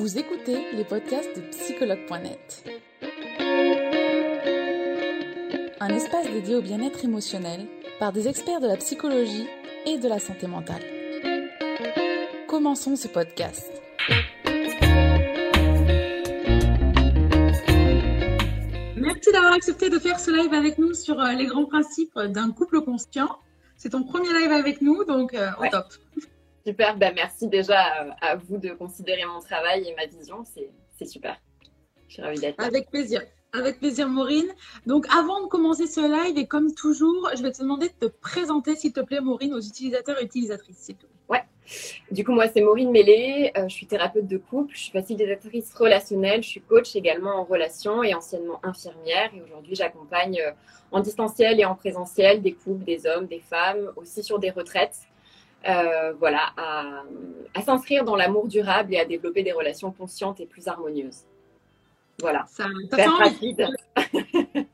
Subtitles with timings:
[0.00, 2.64] Vous écoutez les podcasts de psychologue.net.
[5.78, 7.66] Un espace dédié au bien-être émotionnel
[7.98, 9.46] par des experts de la psychologie
[9.84, 10.80] et de la santé mentale.
[12.48, 13.70] Commençons ce podcast.
[18.96, 22.52] Merci d'avoir accepté de faire ce live avec nous sur euh, les grands principes d'un
[22.52, 23.28] couple conscient.
[23.76, 25.92] C'est ton premier live avec nous, donc euh, au top.
[26.70, 27.80] Super, ben merci déjà
[28.20, 31.36] à vous de considérer mon travail et ma vision, c'est super.
[32.06, 32.66] Je suis ravie d'être là.
[32.66, 33.22] Avec plaisir.
[33.52, 34.46] Avec plaisir, Maureen.
[34.86, 38.12] Donc, avant de commencer ce live, et comme toujours, je vais te demander de te
[38.20, 40.92] présenter, s'il te plaît, Maureen, aux utilisateurs et utilisatrices.
[41.28, 41.42] Ouais.
[42.12, 43.50] Du coup, moi, c'est Maureen Mélé.
[43.56, 44.72] Euh, je suis thérapeute de couple.
[44.72, 46.44] Je suis facilitatrice relationnelle.
[46.44, 49.30] Je suis coach également en relation et anciennement infirmière.
[49.34, 50.52] Et aujourd'hui, j'accompagne euh,
[50.92, 55.09] en distanciel et en présentiel des couples, des hommes, des femmes, aussi sur des retraites.
[55.68, 57.02] Euh, voilà, à,
[57.54, 61.24] à s'inscrire dans l'amour durable et à développer des relations conscientes et plus harmonieuses.
[62.20, 62.46] Voilà.
[62.48, 63.68] Ça, ça rapide.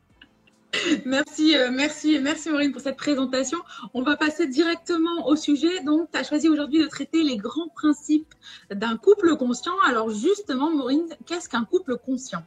[1.05, 3.59] Merci, euh, merci, merci Maureen pour cette présentation.
[3.95, 5.81] On va passer directement au sujet.
[5.85, 8.35] Donc, tu as choisi aujourd'hui de traiter les grands principes
[8.71, 9.73] d'un couple conscient.
[9.87, 12.43] Alors, justement, Maureen, qu'est-ce qu'un couple conscient?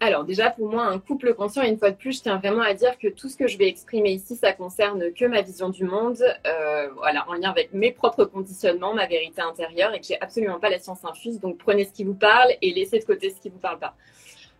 [0.00, 2.74] Alors déjà pour moi, un couple conscient, une fois de plus, je tiens vraiment à
[2.74, 5.84] dire que tout ce que je vais exprimer ici, ça concerne que ma vision du
[5.84, 10.20] monde, euh, voilà, en lien avec mes propres conditionnements, ma vérité intérieure, et que j'ai
[10.20, 11.40] absolument pas la science infuse.
[11.40, 13.94] Donc prenez ce qui vous parle et laissez de côté ce qui vous parle pas.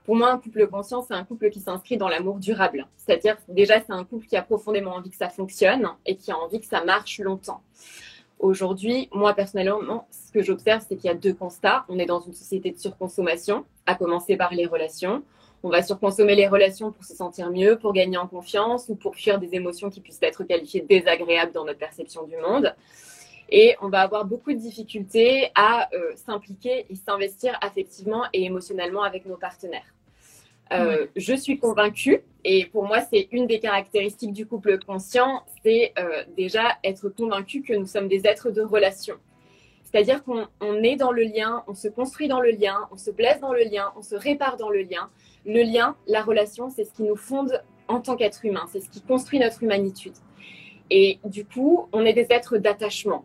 [0.07, 2.87] Pour moi, un couple conscient, c'est un couple qui s'inscrit dans l'amour durable.
[2.97, 6.39] C'est-à-dire, déjà, c'est un couple qui a profondément envie que ça fonctionne et qui a
[6.39, 7.61] envie que ça marche longtemps.
[8.39, 11.85] Aujourd'hui, moi personnellement, ce que j'observe, c'est qu'il y a deux constats.
[11.89, 15.23] On est dans une société de surconsommation, à commencer par les relations.
[15.63, 19.17] On va surconsommer les relations pour se sentir mieux, pour gagner en confiance ou pour
[19.17, 22.75] fuir des émotions qui puissent être qualifiées désagréables dans notre perception du monde.
[23.49, 29.03] Et on va avoir beaucoup de difficultés à euh, s'impliquer et s'investir affectivement et émotionnellement
[29.03, 29.96] avec nos partenaires.
[30.73, 35.93] Euh, je suis convaincue, et pour moi, c'est une des caractéristiques du couple conscient, c'est
[35.99, 39.17] euh, déjà être convaincu que nous sommes des êtres de relation.
[39.85, 43.41] C'est-à-dire qu'on est dans le lien, on se construit dans le lien, on se blesse
[43.41, 45.09] dans le lien, on se répare dans le lien.
[45.47, 48.91] Le lien, la relation, c'est ce qui nous fonde en tant qu'être humain, c'est ce
[48.91, 50.15] qui construit notre humanitude.
[50.91, 53.25] Et du coup, on est des êtres d'attachement.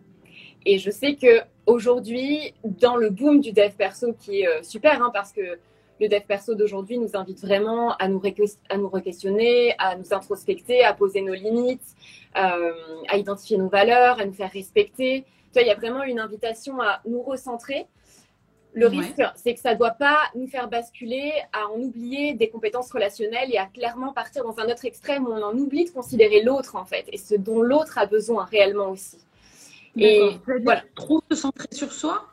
[0.66, 5.02] Et je sais que aujourd'hui, dans le boom du dev perso, qui est euh, super,
[5.02, 5.60] hein, parce que
[6.02, 8.22] le dev perso d'aujourd'hui nous invite vraiment à nous,
[8.70, 11.96] à nous re-questionner, à nous introspecter, à poser nos limites,
[12.36, 12.74] euh,
[13.08, 15.22] à identifier nos valeurs, à nous faire respecter.
[15.22, 17.86] Tu vois, il y a vraiment une invitation à nous recentrer.
[18.74, 22.50] Le risque, c'est que ça ne doit pas nous faire basculer à en oublier des
[22.50, 25.92] compétences relationnelles et à clairement partir dans un autre extrême où on en oublie de
[25.92, 29.18] considérer l'autre, en fait, et ce dont l'autre a besoin réellement aussi.
[29.98, 30.32] Et
[30.64, 30.84] voilà.
[30.96, 32.31] Trop se centrer sur soi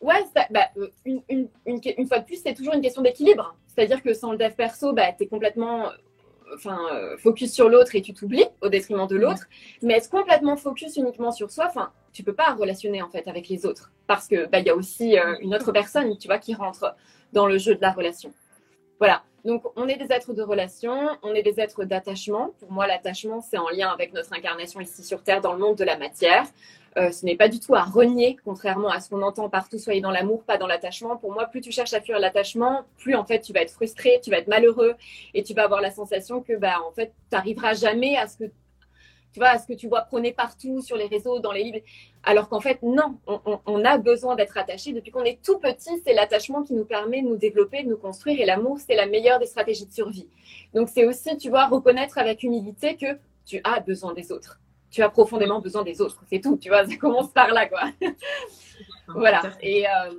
[0.00, 0.68] Ouais, bah,
[1.04, 3.56] une, une, une, fois de plus, c'est toujours une question d'équilibre.
[3.66, 5.90] C'est-à-dire que sans le dev perso, bah, tu es complètement
[6.54, 9.46] enfin, euh, focus sur l'autre et tu t'oublies au détriment de l'autre.
[9.82, 13.48] Mais être complètement focus uniquement sur soi, enfin, tu peux pas relationner en fait avec
[13.48, 16.38] les autres parce que bah, il y a aussi euh, une autre personne, tu vois,
[16.38, 16.94] qui rentre
[17.32, 18.32] dans le jeu de la relation.
[18.98, 19.22] Voilà.
[19.44, 22.52] Donc, on est des êtres de relation, on est des êtres d'attachement.
[22.58, 25.76] Pour moi, l'attachement, c'est en lien avec notre incarnation ici sur Terre dans le monde
[25.76, 26.46] de la matière.
[26.96, 30.00] Euh, ce n'est pas du tout à renier, contrairement à ce qu'on entend partout, soyez
[30.00, 31.16] dans l'amour, pas dans l'attachement.
[31.16, 34.18] Pour moi, plus tu cherches à fuir l'attachement, plus en fait tu vas être frustré,
[34.22, 34.94] tu vas être malheureux
[35.34, 38.38] et tu vas avoir la sensation que bah en fait tu n'arriveras jamais à ce
[38.38, 38.44] que
[39.32, 41.80] tu vois, à ce que tu vois prôner partout sur les réseaux, dans les livres.
[42.24, 44.94] Alors qu'en fait, non, on, on a besoin d'être attaché.
[44.94, 47.98] Depuis qu'on est tout petit, c'est l'attachement qui nous permet de nous développer, de nous
[47.98, 48.40] construire.
[48.40, 50.26] Et l'amour, c'est la meilleure des stratégies de survie.
[50.72, 54.58] Donc, c'est aussi, tu vois, reconnaître avec humilité que tu as besoin des autres
[54.90, 56.22] tu as profondément besoin des autres.
[56.30, 57.82] C'est tout, tu vois, ça commence par là, quoi.
[59.08, 59.42] voilà.
[59.60, 60.12] Et, euh,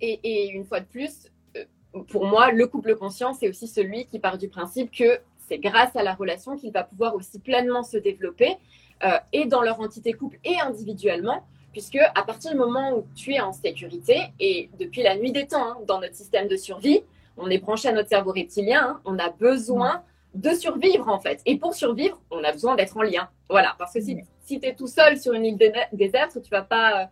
[0.00, 1.64] et, et, une fois de plus, euh,
[2.08, 5.94] pour moi, le couple conscient, c'est aussi celui qui part du principe que c'est grâce
[5.96, 8.56] à la relation qu'il va pouvoir aussi pleinement se développer,
[9.04, 13.34] euh, et dans leur entité couple et individuellement, puisque à partir du moment où tu
[13.34, 17.02] es en sécurité, et depuis la nuit des temps, hein, dans notre système de survie,
[17.36, 20.02] on est branché à notre cerveau reptilien, hein, on a besoin
[20.34, 21.40] de survivre en fait.
[21.46, 23.28] Et pour survivre, on a besoin d'être en lien.
[23.48, 25.58] Voilà, parce que si, si tu es tout seul sur une île
[25.92, 27.10] déserte, tu vas pas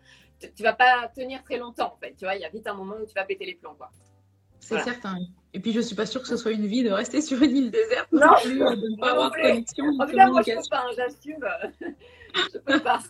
[0.57, 2.15] tu vas pas tenir très longtemps en fait.
[2.17, 3.91] Tu vois, il y a vite un moment où tu vas péter les plombs quoi.
[4.59, 5.17] C'est certain.
[5.53, 7.57] Et puis je suis pas sûre que ce soit une vie de rester sur une
[7.57, 9.85] île déserte non, plus, de ne pas avoir de connexion.
[9.99, 11.47] En tout cas, moi je peux pas, hein, j'assume.
[12.53, 13.01] je peux pas.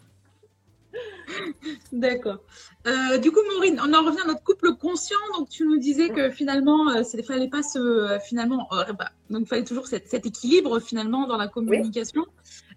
[1.93, 2.39] D'accord.
[2.87, 5.19] Euh, du coup, Maureen, on en revient à notre couple conscient.
[5.37, 9.43] Donc, tu nous disais que finalement, euh, il fallait pas se, euh, finalement, bah, donc
[9.43, 12.27] il fallait toujours cet, équilibre finalement dans la communication.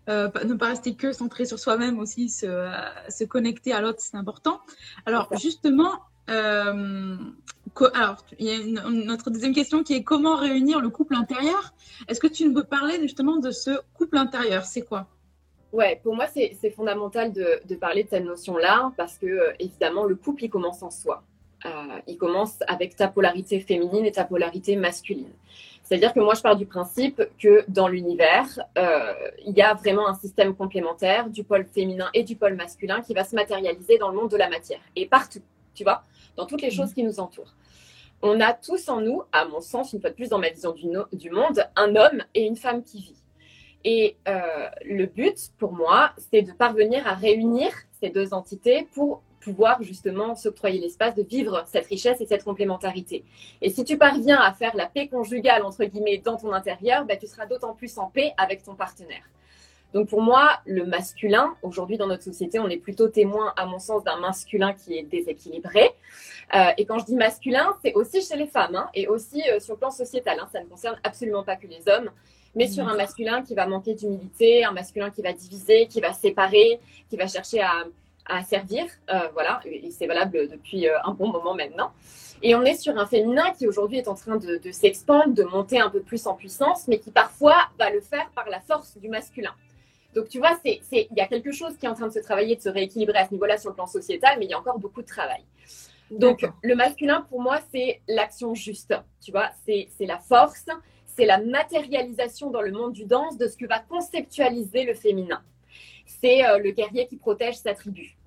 [0.07, 2.71] ne pas rester que centré sur soi-même aussi, se,
[3.09, 4.61] se, connecter à l'autre, c'est important.
[5.05, 5.99] Alors, justement,
[6.29, 7.17] Euh,
[7.93, 11.73] alors, il y a notre deuxième question qui est comment réunir le couple intérieur?
[12.07, 14.65] Est-ce que tu peux parler justement de ce couple intérieur?
[14.65, 15.07] C'est quoi?
[15.73, 20.13] Ouais, pour moi, c'est fondamental de, parler de cette notion-là parce que, euh, évidemment, le
[20.13, 21.23] couple, il commence en soi.
[21.65, 21.69] Euh,
[22.05, 25.31] il commence avec ta polarité féminine et ta polarité masculine.
[25.81, 28.45] C'est-à-dire que moi, je pars du principe que dans l'univers,
[28.77, 29.13] euh,
[29.47, 33.15] il y a vraiment un système complémentaire du pôle féminin et du pôle masculin qui
[33.15, 35.41] va se matérialiser dans le monde de la matière et partout,
[35.73, 36.03] tu vois,
[36.37, 36.71] dans toutes les mmh.
[36.71, 37.55] choses qui nous entourent.
[38.21, 40.71] On a tous en nous, à mon sens, une fois de plus dans ma vision
[40.71, 43.22] du, du monde, un homme et une femme qui vit.
[43.85, 49.21] Et euh, le but, pour moi, c'est de parvenir à réunir ces deux entités pour
[49.41, 53.25] pouvoir justement s'octroyer l'espace de vivre cette richesse et cette complémentarité.
[53.61, 57.17] Et si tu parviens à faire la paix conjugale, entre guillemets, dans ton intérieur, bah,
[57.17, 59.23] tu seras d'autant plus en paix avec ton partenaire.
[59.93, 63.77] Donc pour moi, le masculin, aujourd'hui dans notre société, on est plutôt témoin, à mon
[63.77, 65.91] sens, d'un masculin qui est déséquilibré.
[66.55, 69.59] Euh, et quand je dis masculin, c'est aussi chez les femmes hein, et aussi euh,
[69.59, 70.39] sur le plan sociétal.
[70.39, 70.47] Hein.
[70.51, 72.09] ça ne concerne absolument pas que les hommes
[72.55, 76.13] mais sur un masculin qui va manquer d'humilité, un masculin qui va diviser, qui va
[76.13, 76.79] séparer,
[77.09, 77.85] qui va chercher à,
[78.25, 78.85] à servir.
[79.09, 81.91] Euh, voilà, et c'est valable depuis euh, un bon moment maintenant.
[82.41, 85.43] Et on est sur un féminin qui aujourd'hui est en train de, de s'expandre, de
[85.43, 88.97] monter un peu plus en puissance, mais qui parfois va le faire par la force
[88.97, 89.53] du masculin.
[90.13, 92.55] Donc tu vois, il y a quelque chose qui est en train de se travailler,
[92.55, 94.77] de se rééquilibrer à ce niveau-là sur le plan sociétal, mais il y a encore
[94.77, 95.43] beaucoup de travail.
[96.11, 98.93] Donc le masculin, pour moi, c'est l'action juste.
[99.23, 100.65] Tu vois, c'est la force,
[101.15, 105.41] c'est la matérialisation dans le monde du danse de ce que va conceptualiser le féminin.
[106.05, 108.17] C'est euh, le guerrier qui protège sa tribu.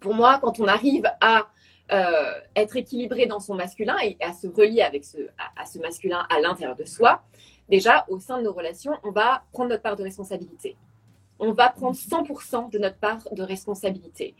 [0.00, 1.48] Pour moi, quand on arrive à
[1.92, 5.18] euh, être équilibré dans son masculin et à se relier avec ce,
[5.56, 7.22] à, ce masculin à l'intérieur de soi,
[7.68, 10.76] déjà, au sein de nos relations, on va prendre notre part de responsabilité.
[11.38, 14.34] On va prendre 100% de notre part de responsabilité.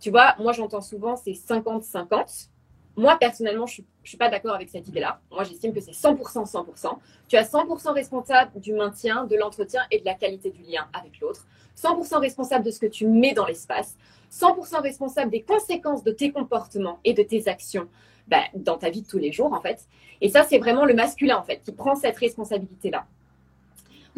[0.00, 2.48] Tu vois, moi, j'entends souvent c'est 50-50.
[2.98, 5.20] Moi, personnellement, je ne suis pas d'accord avec cette idée-là.
[5.30, 6.98] Moi, j'estime que c'est 100%, 100%.
[7.28, 11.20] Tu as 100% responsable du maintien, de l'entretien et de la qualité du lien avec
[11.20, 11.46] l'autre.
[11.80, 13.96] 100% responsable de ce que tu mets dans l'espace.
[14.32, 17.86] 100% responsable des conséquences de tes comportements et de tes actions
[18.26, 19.86] bah, dans ta vie de tous les jours, en fait.
[20.20, 23.06] Et ça, c'est vraiment le masculin, en fait, qui prend cette responsabilité-là.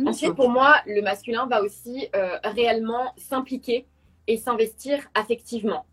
[0.07, 3.87] Ensuite, pour moi, le masculin va aussi euh, réellement s'impliquer
[4.27, 5.85] et s'investir affectivement.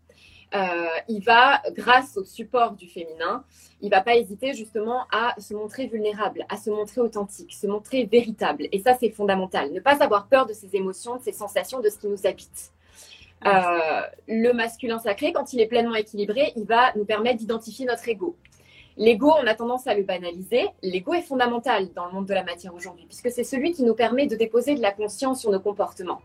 [0.54, 3.44] Euh, il va, grâce au support du féminin,
[3.82, 8.04] il va pas hésiter justement à se montrer vulnérable, à se montrer authentique, se montrer
[8.04, 8.66] véritable.
[8.72, 9.72] Et ça, c'est fondamental.
[9.72, 12.72] Ne pas avoir peur de ses émotions, de ses sensations, de ce qui nous habite.
[13.46, 18.08] Euh, le masculin sacré, quand il est pleinement équilibré, il va nous permettre d'identifier notre
[18.08, 18.34] ego.
[18.96, 20.66] L'ego, on a tendance à le banaliser.
[20.82, 23.94] L'ego est fondamental dans le monde de la matière aujourd'hui, puisque c'est celui qui nous
[23.94, 26.20] permet de déposer de la conscience sur nos comportements.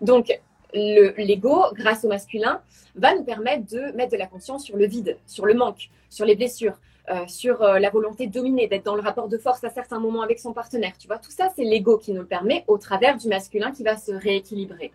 [0.00, 0.40] Donc,
[0.74, 2.60] l'ego, grâce au masculin,
[2.94, 6.24] va nous permettre de mettre de la conscience sur le vide, sur le manque, sur
[6.24, 6.78] les blessures,
[7.10, 9.98] euh, sur euh, la volonté de dominer, d'être dans le rapport de force à certains
[9.98, 10.92] moments avec son partenaire.
[10.98, 13.82] Tu vois, tout ça, c'est l'ego qui nous le permet au travers du masculin qui
[13.82, 14.90] va se rééquilibrer.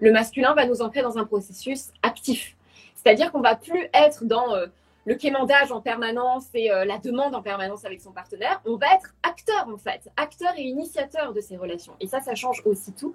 [0.00, 2.56] Le masculin va nous ancrer dans un processus actif.
[2.96, 4.66] C'est-à-dire qu'on va plus être dans euh,
[5.04, 8.62] le quémandage en permanence et la demande en permanence avec son partenaire.
[8.64, 11.94] On va être acteur, en fait, acteur et initiateur de ces relations.
[11.98, 13.12] Et ça, ça change aussi tout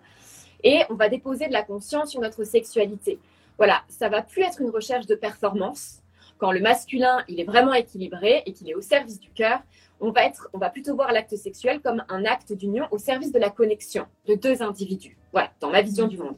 [0.64, 3.20] et on va déposer de la conscience sur notre sexualité.
[3.58, 6.02] Voilà, ça va plus être une recherche de performance.
[6.38, 9.60] Quand le masculin, il est vraiment équilibré et qu'il est au service du cœur,
[10.00, 13.32] on va, être, on va plutôt voir l'acte sexuel comme un acte d'union au service
[13.32, 15.18] de la connexion de deux individus.
[15.32, 16.38] Voilà, dans ma vision du monde.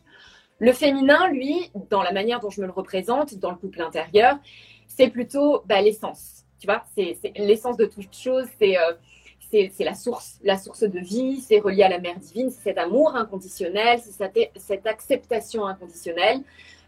[0.59, 4.37] Le féminin, lui, dans la manière dont je me le représente, dans le couple intérieur,
[4.87, 6.45] c'est plutôt bah, l'essence.
[6.59, 8.45] Tu vois, c'est l'essence de toute chose.
[8.59, 8.93] C'est euh,
[9.51, 13.99] c'est la source, de vie, c'est relié à la mère divine, c'est cet amour inconditionnel,
[14.03, 16.41] c'est cette, cette, acceptation inconditionnelle,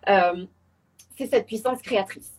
[0.10, 0.46] euh,
[1.18, 2.32] c'est cette puissance créatrice.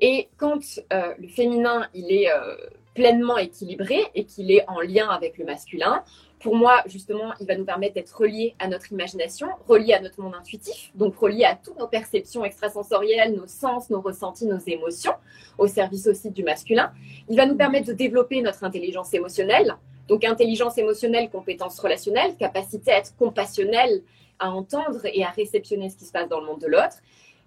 [0.00, 0.60] Et quand
[0.92, 2.56] euh, le féminin, il est euh,
[2.94, 6.04] pleinement équilibré et qu'il est en lien avec le masculin,
[6.44, 10.20] pour moi, justement, il va nous permettre d'être relié à notre imagination, relié à notre
[10.20, 15.14] monde intuitif, donc relié à toutes nos perceptions extrasensorielles, nos sens, nos ressentis, nos émotions,
[15.56, 16.92] au service aussi du masculin.
[17.30, 19.74] Il va nous permettre de développer notre intelligence émotionnelle,
[20.06, 24.02] donc intelligence émotionnelle, compétence relationnelle, capacité à être compassionnel,
[24.38, 26.98] à entendre et à réceptionner ce qui se passe dans le monde de l'autre.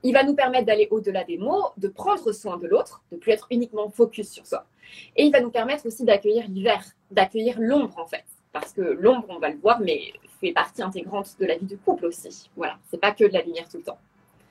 [0.02, 3.32] Il va nous permettre d'aller au-delà des mots, de prendre soin de l'autre, de plus
[3.32, 4.66] être uniquement focus sur soi.
[5.16, 8.26] Et il va nous permettre aussi d'accueillir l'hiver, d'accueillir l'ombre en fait
[8.60, 11.78] parce que l'ombre, on va le voir, mais fait partie intégrante de la vie du
[11.78, 12.50] couple aussi.
[12.56, 14.00] Voilà, c'est pas que de la lumière tout le temps.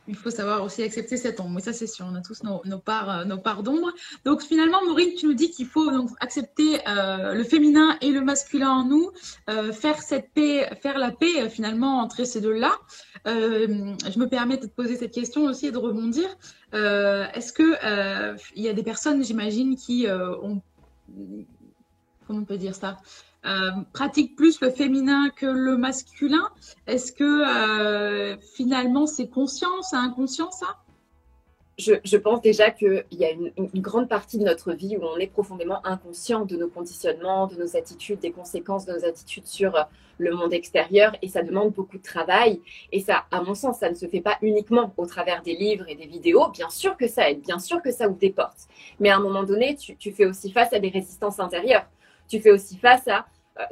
[0.09, 1.51] Il faut savoir aussi accepter cette ombre.
[1.51, 2.07] Mais ça, c'est sûr.
[2.09, 3.93] On a tous nos, parts, euh, nos parts d'ombre.
[4.25, 8.71] Donc, finalement, Maureen, tu nous dis qu'il faut accepter euh, le féminin et le masculin
[8.71, 9.11] en nous,
[9.51, 12.73] euh, faire cette paix, faire la paix finalement entre ces deux-là.
[13.25, 16.29] je me permets de te poser cette question aussi et de rebondir.
[16.73, 20.63] Est-ce que il y a des personnes, j'imagine, qui ont
[22.27, 22.99] comment on peut dire ça?
[23.47, 26.49] Euh, pratique plus le féminin que le masculin.
[26.87, 30.77] Est-ce que euh, finalement c'est conscient, c'est inconscient ça?
[31.79, 35.27] Je, pense déjà qu'il y a une, grande partie de notre vie où on est
[35.27, 39.83] profondément inconscient de nos conditionnements, de nos attitudes, des conséquences de nos attitudes sur euh,
[40.17, 42.63] le monde extérieur et ça demande beaucoup de travail.
[42.93, 45.85] Et ça, à mon sens, ça ne se fait pas uniquement au travers des livres
[45.87, 46.49] et des vidéos.
[46.49, 48.67] Bien sûr que ça aide, bien sûr que ça ouvre des portes.
[48.99, 51.87] Mais à un moment donné, tu fais aussi face à des résistances intérieures.
[52.29, 53.27] Tu fais aussi face à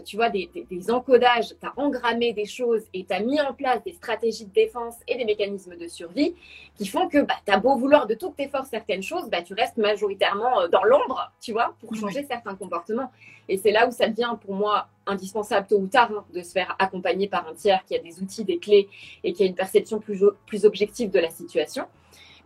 [0.05, 0.49] tu vois, des,
[0.91, 4.53] encodages, tu as engrammé des choses et tu as mis en place des stratégies de
[4.53, 6.35] défense et des mécanismes de survie
[6.77, 9.43] qui font que bah, tu as beau vouloir de toutes tes forces certaines choses, bah,
[9.43, 13.11] tu restes majoritairement euh, dans l'ombre, tu vois, pour changer certains comportements.
[13.49, 16.53] Et c'est là où ça devient pour moi indispensable tôt ou tard hein, de se
[16.53, 18.89] faire accompagner par un tiers qui a des outils, des clés
[19.23, 21.85] et qui a une perception plus, plus objective de la situation.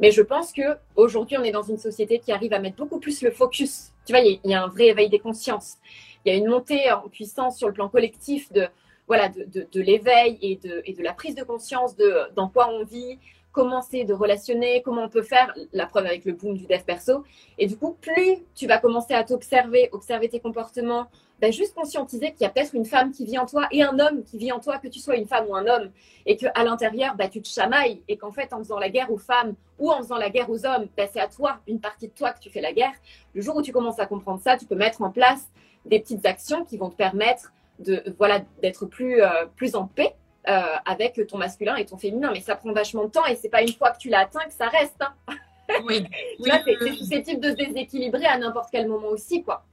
[0.01, 3.01] Mais je pense que aujourd'hui, on est dans une société qui arrive à mettre beaucoup
[3.01, 3.93] plus le focus.
[4.07, 5.79] Tu vois, il y, a un vrai éveil des consciences
[6.25, 8.67] il y a une montée en puissance sur le plan collectif de,
[9.07, 12.85] voilà, de, l'éveil et de, et de la prise de conscience de dans quoi on
[12.85, 13.19] vit,
[13.53, 16.83] comment c'est de relationner, comment on peut faire, la preuve avec le boom du dev
[16.85, 17.25] perso.
[17.59, 21.09] Et du coup, plus tu vas commencer à t'observer, observer tes comportements,
[21.41, 23.99] ben juste conscientiser qu'il y a peut-être une femme qui vit en toi et un
[23.99, 25.91] homme qui vit en toi, que tu sois une femme ou un homme,
[26.27, 29.19] et qu'à l'intérieur, ben, tu te chamailles, et qu'en fait, en faisant la guerre aux
[29.19, 32.13] femmes ou en faisant la guerre aux hommes, ben, c'est à toi, une partie de
[32.13, 32.95] toi que tu fais la guerre.
[33.35, 35.49] Le jour où tu commences à comprendre ça, tu peux mettre en place
[35.85, 40.15] des petites actions qui vont te permettre de voilà d'être plus euh, plus en paix
[40.49, 42.31] euh, avec ton masculin et ton féminin.
[42.33, 44.45] Mais ça prend vachement de temps et c'est pas une fois que tu l'as atteint
[44.47, 45.01] que ça reste.
[45.01, 45.35] Hein.
[45.85, 46.03] Oui.
[46.41, 49.67] c'est susceptible de se déséquilibrer à n'importe quel moment aussi, quoi.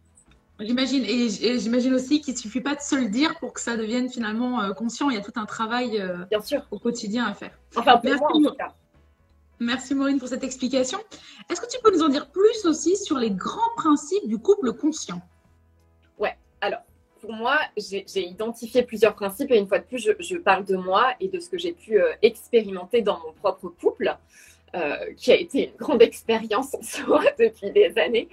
[0.59, 4.09] J'imagine et j'imagine aussi qu'il suffit pas de se le dire pour que ça devienne
[4.09, 5.09] finalement euh, conscient.
[5.09, 6.65] Il y a tout un travail Bien sûr.
[6.71, 7.51] au quotidien à faire.
[7.77, 8.73] Enfin, Merci, moi, en
[9.59, 10.99] Merci Maureen pour cette explication.
[11.49, 14.73] Est-ce que tu peux nous en dire plus aussi sur les grands principes du couple
[14.73, 15.21] conscient?
[16.65, 16.81] Alors,
[17.21, 21.13] pour moi, j'ai identifié plusieurs principes et une fois de plus, je, parle de moi
[21.19, 24.15] et de ce que j'ai pu euh, expérimenter dans mon propre couple,
[24.75, 28.27] euh, qui a été une grande expérience en soi depuis des années.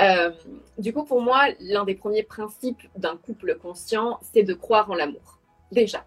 [0.00, 0.30] Euh,
[0.78, 4.94] du coup, pour moi, l'un des premiers principes d'un couple conscient, c'est de croire en
[4.94, 5.40] l'amour.
[5.72, 6.04] Déjà,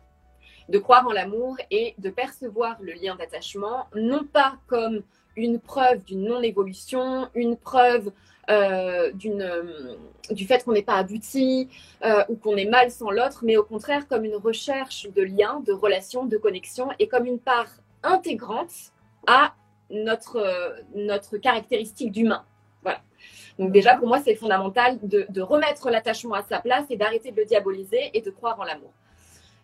[0.70, 5.04] de croire en l'amour et de percevoir le lien d'attachement, non pas comme
[5.36, 8.12] une preuve d'une non-évolution, une preuve
[8.50, 9.96] euh, euh,
[10.32, 11.70] du fait qu'on n'est pas abouti
[12.04, 15.62] euh, ou qu'on est mal sans l'autre, mais au contraire comme une recherche de lien,
[15.66, 17.70] de relation, de connexion et comme une part
[18.04, 18.72] intégrante
[19.26, 19.54] à
[19.90, 22.44] notre, notre caractéristique d'humain.
[22.84, 23.02] Voilà.
[23.60, 27.32] Donc déjà, pour moi, c'est fondamental de, de remettre l'attachement à sa place et d'arrêter
[27.32, 28.92] de le diaboliser et de croire en l'amour.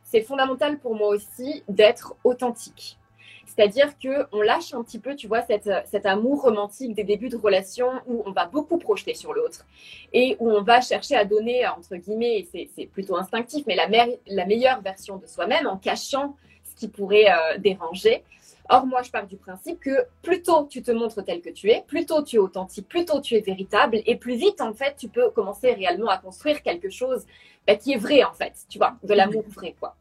[0.04, 2.98] C'est fondamental pour moi aussi d'être authentique.
[3.46, 7.92] C'est-à-dire qu'on lâche un petit peu, tu vois, cet amour romantique des débuts de relation
[8.08, 9.66] où on va beaucoup projeter sur l'autre
[10.12, 13.88] et où on va chercher à donner, entre guillemets, c'est plutôt instinctif, mais la,
[14.28, 18.24] la, meilleure version de soi-même en cachant ce qui pourrait euh, déranger.
[18.70, 21.70] Or, moi, je pars du principe que plus tôt tu te montres tel que tu
[21.70, 24.74] es, plus tôt tu es authentique, plus tôt tu es véritable, et plus vite, en
[24.74, 27.26] fait, tu peux commencer réellement à construire quelque chose
[27.68, 29.96] bah, qui est vrai, en fait, tu vois, de l'amour vrai, quoi.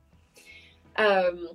[1.00, 1.48] Euh,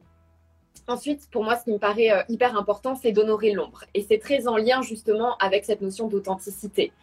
[0.88, 3.84] Ensuite, pour moi, ce qui me paraît euh, hyper important, c'est d'honorer l'ombre.
[3.94, 6.94] Et c'est très en lien justement avec cette notion d'authenticité.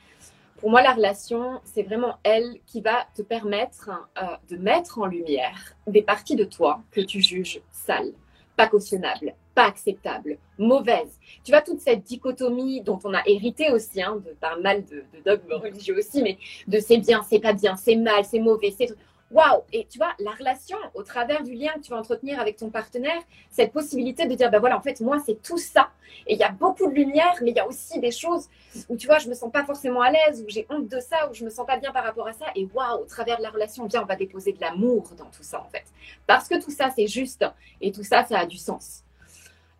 [0.56, 5.04] Pour moi, la relation, c'est vraiment elle qui va te permettre euh, de mettre en
[5.04, 8.14] lumière des parties de toi que tu juges sales,
[8.56, 11.20] pas cautionnables, pas acceptables, mauvaises.
[11.44, 15.22] Tu vois, toute cette dichotomie dont on a hérité aussi, hein, par mal de, de
[15.22, 16.38] dogmes religieux aussi, mais
[16.68, 18.88] de c'est bien, c'est pas bien, c'est mal, c'est mauvais, c'est
[19.34, 22.56] waouh Et tu vois, la relation, au travers du lien que tu vas entretenir avec
[22.56, 25.90] ton partenaire, cette possibilité de dire, ben voilà, en fait, moi, c'est tout ça.
[26.26, 28.48] Et il y a beaucoup de lumière, mais il y a aussi des choses
[28.88, 31.28] où, tu vois, je me sens pas forcément à l'aise, où j'ai honte de ça,
[31.28, 32.46] où je me sens pas bien par rapport à ça.
[32.54, 35.42] Et waouh, au travers de la relation, bien, on va déposer de l'amour dans tout
[35.42, 35.84] ça, en fait.
[36.26, 37.44] Parce que tout ça, c'est juste.
[37.80, 39.02] Et tout ça, ça a du sens.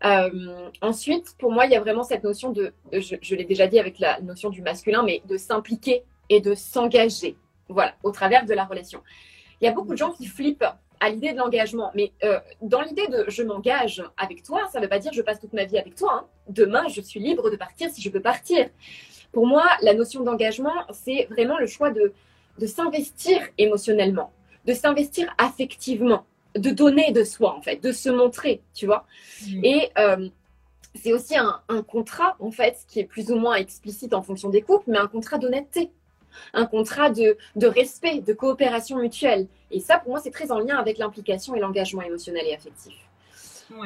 [0.04, 3.78] Euh, ensuite, pour moi, il y a vraiment cette notion de, je l'ai déjà dit
[3.78, 7.36] avec la notion du masculin, mais de s'impliquer et de s'engager.
[7.68, 9.00] Voilà, au travers de la relation.
[9.64, 10.66] Il y a beaucoup de gens qui flippent
[11.00, 11.90] à l'idée de l'engagement.
[11.94, 15.22] Mais euh, dans l'idée de je m'engage avec toi, ça ne veut pas dire je
[15.22, 16.12] passe toute ma vie avec toi.
[16.12, 16.26] Hein.
[16.50, 18.68] Demain, je suis libre de partir si je veux partir.
[19.32, 22.12] Pour moi, la notion d'engagement, c'est vraiment le choix de,
[22.58, 24.32] de s'investir émotionnellement,
[24.66, 29.06] de s'investir affectivement, de donner de soi, en fait, de se montrer, tu vois.
[29.48, 29.64] Mmh.
[29.64, 30.28] Et euh,
[30.94, 34.60] c'est aussi un, contrat, en fait, qui est plus ou moins explicite en fonction des
[34.60, 35.90] couples, mais un contrat d'honnêteté,
[36.52, 37.36] un contrat de,
[37.66, 39.46] respect, de coopération mutuelle.
[39.70, 42.94] Et ça, pour moi, c'est très en lien avec l'implication et l'engagement émotionnel et affectif.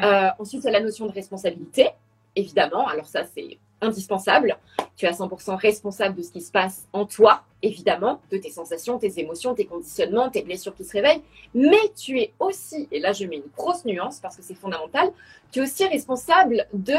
[0.03, 1.91] Euh, ensuite, il y a la notion de responsabilité,
[2.35, 2.87] évidemment.
[2.87, 4.59] Alors ça, c'est indispensable.
[4.97, 8.51] Tu es à 100% responsable de ce qui se passe en toi, évidemment, de tes
[8.51, 11.23] sensations, tes émotions, tes conditionnements, tes blessures qui se réveillent.
[11.55, 15.11] Mais tu es aussi, et là je mets une grosse nuance parce que c'est fondamental,
[15.53, 16.97] tu es aussi responsable de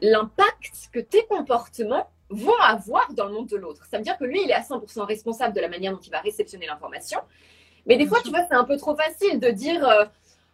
[0.00, 3.84] l'impact que tes comportements vont avoir dans le monde de l'autre.
[3.90, 6.10] Ça veut dire que lui, il est à 100% responsable de la manière dont il
[6.10, 7.20] va réceptionner l'information.
[7.86, 10.04] Mais des fois, tu vois, c'est un peu trop facile de dire, euh,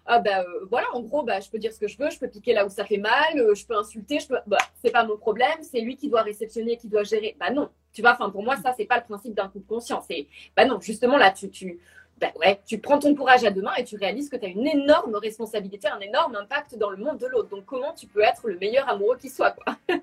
[0.07, 2.19] ah bah euh, voilà, en gros, bah, je peux dire ce que je veux, je
[2.19, 4.39] peux piquer là où ça fait mal, euh, je peux insulter, je peux.
[4.47, 7.37] Bah, c'est pas mon problème, c'est lui qui doit réceptionner, qui doit gérer.
[7.39, 9.67] Bah non, tu vois, enfin pour moi, ça, c'est pas le principe d'un coup de
[9.69, 10.05] conscience.
[10.11, 11.79] Et bah non, justement là, tu, tu,
[12.21, 14.49] bah ouais, tu prends ton courage à deux mains et tu réalises que tu as
[14.49, 17.49] une énorme responsabilité, un énorme impact dans le monde de l'autre.
[17.49, 19.77] Donc comment tu peux être le meilleur amoureux qui soit, quoi?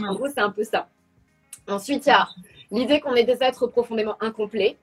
[0.00, 0.88] en gros, c'est un peu ça.
[1.68, 2.28] Ensuite, il y a
[2.70, 4.76] l'idée qu'on est des êtres profondément incomplets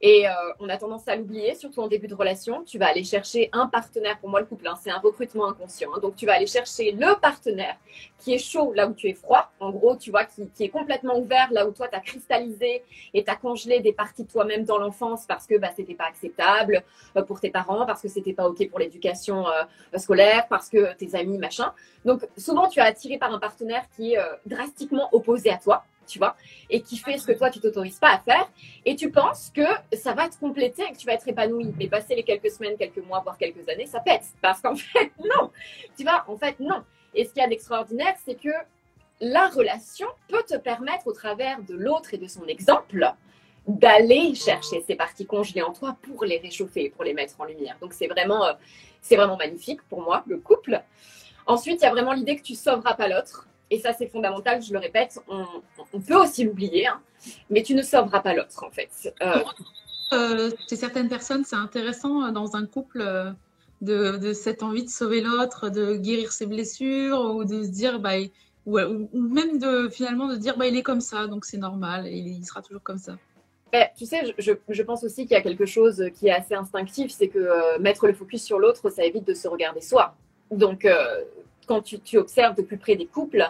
[0.00, 2.62] et euh, on a tendance à l'oublier, surtout en début de relation.
[2.62, 4.16] Tu vas aller chercher un partenaire.
[4.20, 5.90] Pour moi, le couple, hein, c'est un recrutement inconscient.
[5.92, 5.98] Hein.
[6.00, 7.76] Donc, tu vas aller chercher le partenaire
[8.20, 9.50] qui est chaud là où tu es froid.
[9.58, 13.24] En gros, tu vois, qui, est complètement ouvert là où toi, tu as cristallisé et
[13.24, 16.84] tu as congelé des parties de toi-même dans l'enfance parce que bah, c'était pas acceptable
[17.16, 20.94] euh, pour tes parents, parce que c'était pas OK pour l'éducation euh, scolaire, parce que
[20.94, 21.72] tes amis, machin.
[22.04, 26.18] Donc, souvent, tu es attiré par un partenaire qui est drastiquement opposé à toi tu
[26.18, 26.36] vois,
[26.70, 28.50] et qui fait ce que toi, tu t'autorises pas à faire.
[28.84, 31.72] Et tu penses que ça va te compléter et que tu vas être épanoui.
[31.78, 34.24] Mais passer les quelques semaines, quelques mois, voire quelques années, ça pète.
[34.42, 35.50] Parce qu'en fait, non.
[35.96, 36.82] Tu vois, en fait, non.
[37.14, 38.50] Et ce qu'il y a d'extraordinaire, c'est que
[39.20, 43.12] la relation peut te permettre, au travers de l'autre et de son exemple,
[43.66, 47.76] d'aller chercher ces parties congelées en toi pour les réchauffer, pour les mettre en lumière.
[47.80, 48.52] Donc c'est vraiment, euh,
[49.02, 50.80] c'est vraiment magnifique pour moi, le couple.
[51.46, 54.62] Ensuite, il y a vraiment l'idée que tu sauveras pas l'autre et ça c'est fondamental,
[54.62, 57.00] je le répète, on, peut aussi l'oublier, hein,
[57.50, 59.14] mais tu ne sauveras pas l'autre en fait.
[59.22, 59.42] Euh,
[60.12, 63.34] euh, chez certaines personnes, c'est intéressant euh, dans un couple
[63.82, 68.14] de, cette envie de sauver l'autre, de guérir ses blessures ou de se dire, bah,
[68.66, 68.78] ou,
[69.12, 72.62] même de finalement de dire, bah, il est comme ça, donc c'est normal, il sera
[72.62, 73.16] toujours comme ça.
[73.74, 76.54] Eh, tu sais, je, je, pense aussi qu'il y a quelque chose qui est assez
[76.54, 80.14] instinctif, c'est que mettre le focus sur l'autre, ça évite de se regarder soi.
[80.50, 80.86] Donc,
[81.68, 83.44] quand tu, observes de plus près des couples,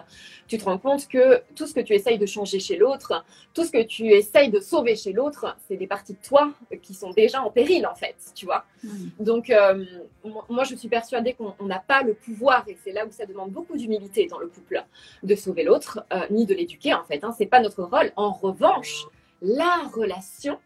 [0.47, 3.63] tu te rends compte que tout ce que tu essayes de changer chez l'autre, tout
[3.63, 6.51] ce que tu essayes de sauver chez l'autre, c'est des parties de toi
[6.81, 8.65] qui sont déjà en péril, en fait, tu vois.
[8.83, 8.89] Mm.
[9.19, 9.85] Donc, euh,
[10.49, 13.51] moi, je suis persuadée qu'on n'a pas le pouvoir, et c'est là où ça demande
[13.51, 14.83] beaucoup d'humilité dans le couple,
[15.23, 17.23] de sauver l'autre, euh, ni de l'éduquer, en fait.
[17.23, 18.11] Hein, c'est pas notre rôle.
[18.17, 19.05] En revanche,
[19.41, 20.59] la relation,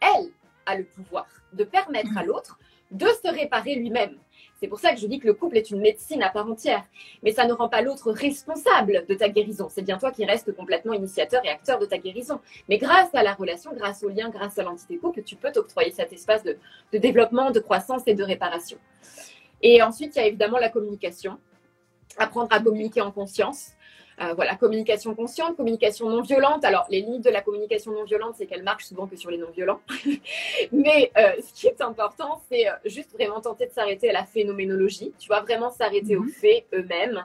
[0.00, 0.28] elle,
[0.66, 2.58] a le pouvoir de permettre à l'autre
[2.90, 4.16] de se réparer lui-même.
[4.60, 6.84] C'est pour ça que je dis que le couple est une médecine à part entière.
[7.22, 9.68] Mais ça ne rend pas l'autre responsable de ta guérison.
[9.70, 12.40] C'est bien toi qui restes complètement initiateur et acteur de ta guérison.
[12.68, 15.92] Mais grâce à la relation, grâce au lien, grâce à l'entité couple, tu peux t'octroyer
[15.92, 16.58] cet espace de,
[16.92, 18.78] de développement, de croissance et de réparation.
[19.62, 21.38] Et ensuite, il y a évidemment la communication.
[22.16, 23.70] Apprendre à communiquer en conscience.
[24.20, 26.64] Euh, voilà, communication consciente, communication non violente.
[26.64, 29.38] Alors, les limites de la communication non violente, c'est qu'elle marche souvent que sur les
[29.38, 29.80] non violents.
[30.72, 34.24] Mais euh, ce qui est important, c'est euh, juste vraiment tenter de s'arrêter à la
[34.24, 35.12] phénoménologie.
[35.20, 36.30] Tu vois, vraiment s'arrêter aux mhm.
[36.30, 37.24] faits eux-mêmes.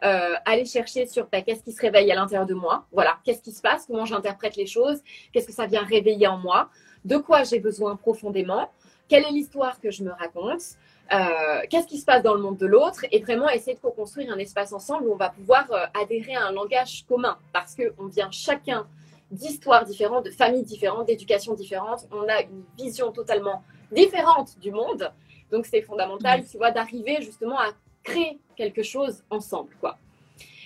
[0.00, 2.86] aller chercher sur bah, qu'est-ce qui se réveille à l'intérieur de moi.
[2.90, 5.00] Voilà, qu'est-ce qui se passe, comment j'interprète les choses,
[5.32, 6.70] qu'est-ce que ça vient réveiller en moi,
[7.04, 8.68] de quoi j'ai besoin profondément,
[9.06, 10.76] quelle est l'histoire que je me raconte?
[11.12, 14.32] Euh, qu'est-ce qui se passe dans le monde de l'autre et vraiment essayer de co-construire
[14.32, 18.06] un espace ensemble où on va pouvoir euh, adhérer à un langage commun parce qu'on
[18.06, 18.86] vient chacun
[19.30, 22.06] d'histoires différentes, de familles différentes, d'éducations différentes.
[22.12, 25.12] On a une vision totalement différente du monde.
[25.50, 27.68] Donc, c'est fondamental, tu vois, d'arriver justement à
[28.02, 29.98] créer quelque chose ensemble, quoi.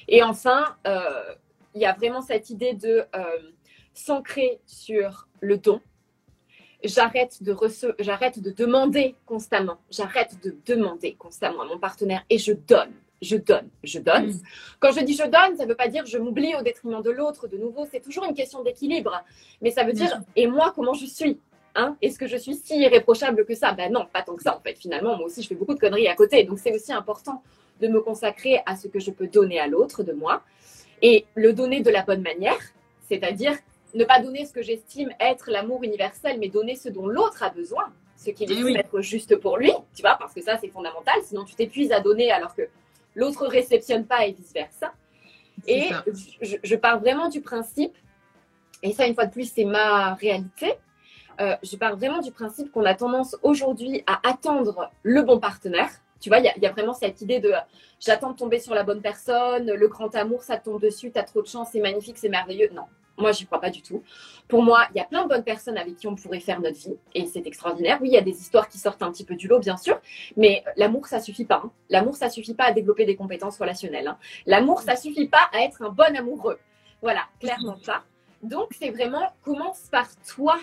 [0.06, 1.34] Et enfin, euh,
[1.74, 3.04] il y a vraiment cette idée de
[3.92, 5.80] s'ancrer sur le don,
[6.84, 7.56] j'arrête de
[7.98, 13.36] j'arrête de demander constamment, j'arrête de demander constamment à mon partenaire et je donne, je
[13.36, 14.28] donne, je donne.
[14.28, 14.40] Mm.
[14.80, 17.10] Quand je dis je donne, ça ne veut pas dire je m'oublie au détriment de
[17.10, 17.48] l'autre.
[17.48, 19.22] De nouveau, c'est toujours une question d'équilibre,
[19.62, 21.38] mais ça veut dire et moi comment je suis.
[21.74, 21.96] Hein?
[22.00, 23.72] Est-ce que je suis si irréprochable que ça?
[23.72, 24.78] Ben non, pas tant que ça en fait.
[24.78, 26.42] Finalement, moi aussi, je fais beaucoup de conneries à côté.
[26.44, 27.42] Donc c'est aussi important
[27.80, 30.42] de me consacrer à ce que je peux donner à l'autre de moi
[31.02, 32.58] et le donner de la bonne manière,
[33.08, 33.52] c'est-à-dire
[33.96, 37.50] ne pas donner ce que j'estime être l'amour universel, mais donner ce dont l'autre a
[37.50, 40.68] besoin, ce qui est eh être juste pour lui, tu vois, parce que ça c'est
[40.68, 42.62] fondamental, sinon tu t'épuises à donner alors que
[43.14, 44.92] l'autre réceptionne pas et vice-versa.
[45.66, 45.88] Et
[46.42, 47.96] je, je, pars vraiment du principe,
[48.82, 50.74] et ça une fois de plus c'est ma réalité,
[51.40, 55.90] euh, je pars vraiment du principe qu'on a tendance aujourd'hui à attendre le bon partenaire,
[56.20, 57.52] Tu vois, il y, a vraiment cette idée de
[58.00, 61.24] j'attends de tomber sur la bonne personne, le grand amour, ça tombe dessus, tu as
[61.24, 62.70] trop de chance, c'est magnifique, c'est merveilleux.
[62.72, 62.84] Non,
[63.18, 64.02] moi, j'y crois pas du tout.
[64.48, 66.78] Pour moi, il y a plein de bonnes personnes avec qui on pourrait faire notre
[66.78, 67.98] vie et c'est extraordinaire.
[68.00, 70.00] Oui, il y a des histoires qui sortent un petit peu du lot, bien sûr,
[70.36, 71.62] mais l'amour, ça suffit pas.
[71.64, 71.70] Hein.
[71.88, 74.08] L'amour, ça suffit pas à développer des compétences relationnelles.
[74.08, 74.18] Hein.
[74.46, 76.58] L'amour, ça suffit pas à être un bon amoureux.
[77.02, 78.02] Voilà, clairement ça.
[78.42, 80.58] Donc, c'est vraiment commence par toi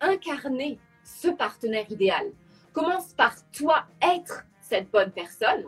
[0.00, 2.26] incarner ce partenaire idéal.
[2.72, 5.64] Commence par toi être cette bonne personne.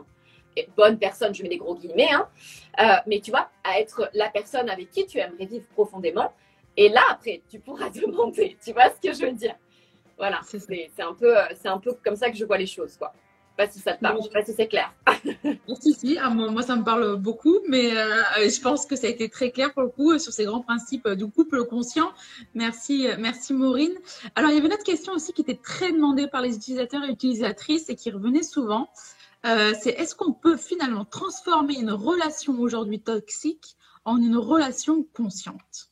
[0.77, 2.29] Bonne personne, je mets des gros guillemets, hein.
[2.81, 6.33] Euh, mais tu vois, à être la personne avec qui tu aimerais vivre profondément.
[6.77, 8.57] Et là, après, tu pourras demander.
[8.65, 9.55] Tu vois ce que je veux dire
[10.17, 13.13] Voilà, c'est un, peu, un peu comme ça que je vois les choses, quoi
[13.59, 14.93] sais pas si ça te parle, je sais pas si c'est clair.
[15.81, 19.11] si, si, ah, moi, ça me parle beaucoup, mais euh, je pense que ça a
[19.11, 22.11] été très clair pour le coup sur ces grands principes du couple conscient.
[22.55, 23.93] Merci, merci Maureen.
[24.35, 27.05] Alors, il y avait une autre question aussi qui était très demandée par les utilisateurs
[27.05, 28.89] et utilisatrices et qui revenait souvent.
[29.47, 35.91] Euh, c'est est-ce qu'on peut finalement transformer une relation aujourd'hui toxique en une relation consciente?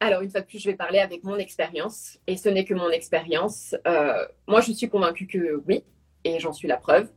[0.00, 2.74] Alors, une fois de plus, je vais parler avec mon expérience, et ce n'est que
[2.74, 3.74] mon expérience.
[3.86, 5.82] Euh, moi, je suis convaincue que oui,
[6.22, 7.10] et j'en suis la preuve.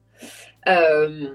[0.67, 1.27] Euh,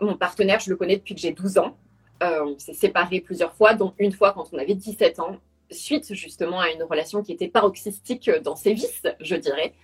[0.00, 1.76] mon partenaire, je le connais depuis que j'ai 12 ans.
[2.20, 5.36] on s'est séparés plusieurs fois, dont une fois quand on avait 17 ans,
[5.70, 9.74] suite justement à une relation qui était paroxystique dans ses vices, je dirais.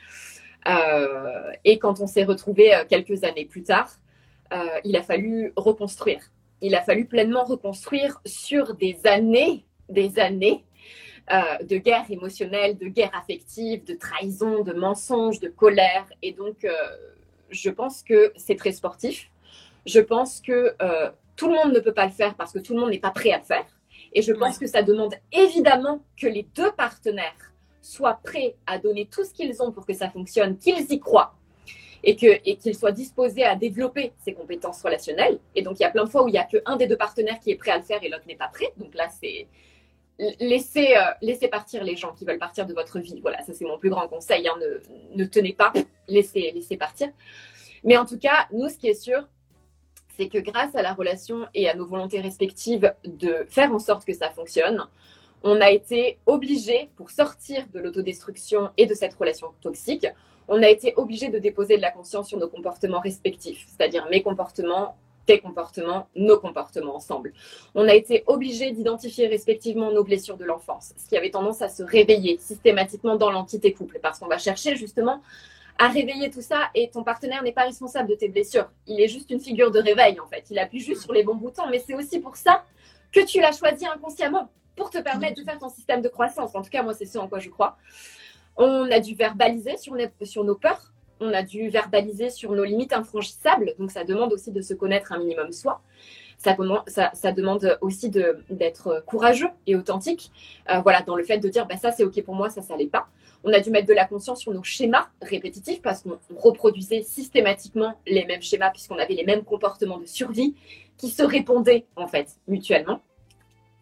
[0.68, 3.90] Euh, et quand on s'est retrouvés euh, quelques années plus tard,
[4.52, 6.30] euh, il a fallu reconstruire.
[6.60, 10.64] Il a fallu pleinement reconstruire sur des années, des années
[11.62, 16.04] de guerre émotionnelle, de guerre affective, de trahison, de mensonges, de colère.
[16.20, 16.66] Et donc,
[17.48, 19.30] je pense que c'est très sportif.
[19.86, 20.74] Je pense que
[21.36, 23.12] tout le monde ne peut pas le faire parce que tout le monde n'est pas
[23.12, 23.66] prêt à le faire.
[24.12, 27.51] Et je pense que ça demande évidemment que les deux partenaires
[27.82, 31.34] soient prêts à donner tout ce qu'ils ont pour que ça fonctionne, qu'ils y croient
[32.04, 35.38] et qu'ils soient disposés à développer ces compétences relationnelles.
[35.54, 36.96] Et donc, il y a plein de fois où il n'y a qu'un des deux
[36.96, 38.72] partenaires qui est prêt à le faire et l'autre n'est pas prêt.
[38.76, 39.46] Donc là, c'est
[40.40, 43.20] laissez, euh, partir les gens qui veulent partir de votre vie.
[43.20, 44.46] Voilà, ça c'est mon plus grand conseil.
[44.48, 44.54] Hein.
[44.60, 45.72] Ne, ne, tenez pas,
[46.08, 47.08] laissez, laissez partir.
[47.84, 49.26] Mais en tout cas, nous, ce qui est sûr,
[50.16, 54.04] c'est que grâce à la relation et à nos volontés respectives de faire en sorte
[54.04, 54.86] que ça fonctionne,
[55.44, 60.06] on a été obligé, pour sortir de l'autodestruction et de cette relation toxique,
[60.48, 64.22] on a été obligé de déposer de la conscience sur nos comportements respectifs, c'est-à-dire mes
[64.22, 67.32] comportements, tes comportements, nos comportements ensemble.
[67.74, 71.68] On a été obligé d'identifier respectivement nos blessures de l'enfance, ce qui avait tendance à
[71.68, 75.22] se réveiller systématiquement dans l'entité couple, parce qu'on va chercher justement
[75.78, 78.70] à réveiller tout ça et ton partenaire n'est pas responsable de tes blessures.
[78.86, 80.44] Il est juste une figure de réveil en fait.
[80.50, 82.64] Il appuie juste sur les bons boutons, mais c'est aussi pour ça
[83.10, 86.54] que tu l'as choisi inconsciemment pour te permettre de faire ton système de croissance.
[86.54, 87.76] En tout cas, moi, c'est ce en quoi je crois.
[88.56, 89.94] On a dû verbaliser sur,
[90.44, 93.74] nos peurs, on a dû verbaliser sur nos limites infranchissables.
[93.78, 95.80] Donc, ça demande aussi de se connaître un minimum soi.
[96.38, 96.56] Ça,
[97.14, 100.32] ça, demande aussi d'être courageux et authentique.
[100.70, 102.76] Euh, voilà, dans le fait de dire, bah, ça, c'est OK pour moi, ça, ça
[102.76, 103.06] l'est pas.
[103.44, 107.94] On a dû mettre de la conscience sur nos schémas répétitifs parce qu'on reproduisait systématiquement
[108.06, 110.54] les mêmes schémas puisqu'on avait les mêmes comportements de survie
[110.96, 113.00] qui se répondaient en fait mutuellement.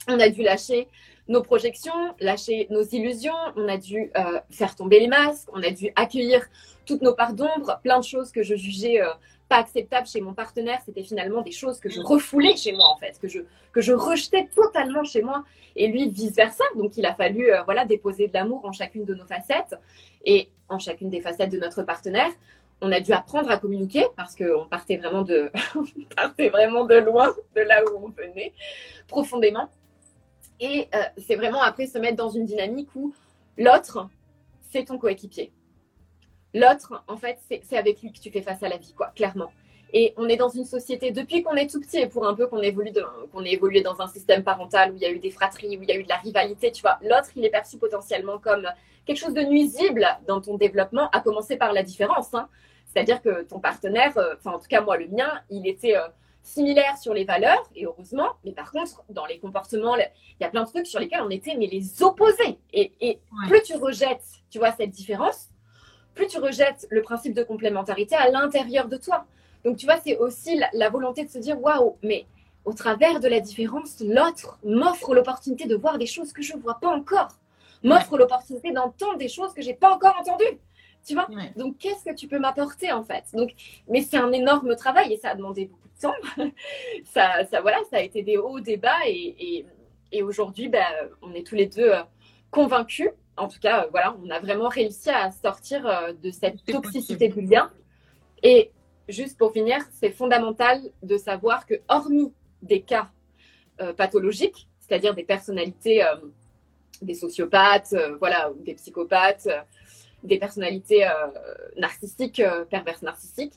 [0.08, 0.88] On a dû lâcher
[1.28, 5.70] nos projections, lâcher nos illusions, on a dû euh, faire tomber les masques, on a
[5.70, 6.44] dû accueillir
[6.86, 9.08] toutes nos parts d'ombre, plein de choses que je jugeais euh,
[9.48, 12.96] pas acceptables chez mon partenaire, c'était finalement des choses que je refoulais chez moi en
[12.96, 13.40] fait, que je,
[13.72, 15.44] que je rejetais totalement chez moi
[15.76, 16.64] et lui vice versa.
[16.76, 19.74] Donc il a fallu euh, voilà déposer de l'amour en chacune de nos facettes
[20.24, 22.30] et en chacune des facettes de notre partenaire.
[22.80, 25.50] On a dû apprendre à communiquer parce qu'on partait vraiment de,
[26.16, 28.52] partait vraiment de loin de là où on venait
[29.06, 29.68] profondément.
[30.60, 33.14] Et euh, c'est vraiment après se mettre dans une dynamique où
[33.56, 34.08] l'autre,
[34.70, 35.52] c'est ton coéquipier.
[36.54, 39.50] L'autre, en fait, c'est avec lui que tu fais face à la vie, quoi, clairement.
[39.92, 42.46] Et on est dans une société, depuis qu'on est tout petit, et pour un peu
[42.46, 42.72] qu'on ait
[43.52, 45.92] évolué dans un système parental où il y a eu des fratries, où il y
[45.92, 48.68] a eu de la rivalité, tu vois, l'autre, il est perçu potentiellement comme
[49.04, 52.34] quelque chose de nuisible dans ton développement, à commencer par la différence.
[52.34, 52.48] Hein.
[52.86, 56.08] C'est-à-dire que ton partenaire, euh, enfin en tout cas moi, le mien, il était euh,
[56.42, 60.08] similaires sur les valeurs, et heureusement, mais par contre, dans les comportements, il
[60.40, 62.58] y a plein de trucs sur lesquels on était mais les opposés.
[62.72, 65.48] Et, plus tu rejettes, tu vois, cette différence,
[66.14, 69.26] plus tu rejettes le principe de complémentarité à l'intérieur de toi.
[69.64, 72.26] Donc, tu vois, c'est aussi la, volonté de se dire, waouh, mais
[72.64, 76.60] au travers de la différence, l'autre m'offre l'opportunité de voir des choses que je ne
[76.60, 77.28] vois pas encore,
[77.82, 80.58] m'offre l'opportunité d'entendre des choses que j'ai pas encore entendues.
[81.06, 83.24] Tu vois Donc, qu'est-ce que tu peux m'apporter en fait?
[83.32, 83.52] Donc,
[83.88, 86.14] mais c'est un énorme travail et ça a demandé beaucoup de temps.
[87.04, 89.66] ça, ça, voilà, ça a été des hauts, des bas et,
[90.12, 90.84] et, aujourd'hui, ben,
[91.22, 92.02] on est tous les deux euh,
[92.50, 93.10] convaincus.
[93.36, 97.40] En tout cas, voilà, on a vraiment réussi à sortir euh, de cette toxicité du
[97.40, 97.70] lien
[98.42, 98.70] Et
[99.08, 102.32] juste pour finir, c'est fondamental de savoir que, hormis
[102.62, 103.10] des cas
[103.80, 106.16] euh, pathologiques, c'est-à-dire des personnalités, euh,
[107.02, 109.48] des sociopathes, euh, voilà, des psychopathes,
[110.22, 111.08] des personnalités
[111.76, 113.54] narcissiques, perverses narcissiques,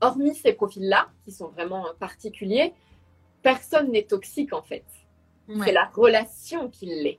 [0.00, 2.72] hormis ces profils-là, qui sont vraiment particuliers,
[3.42, 4.84] personne n'est toxique en fait.
[5.64, 7.18] C'est la relation qui l'est.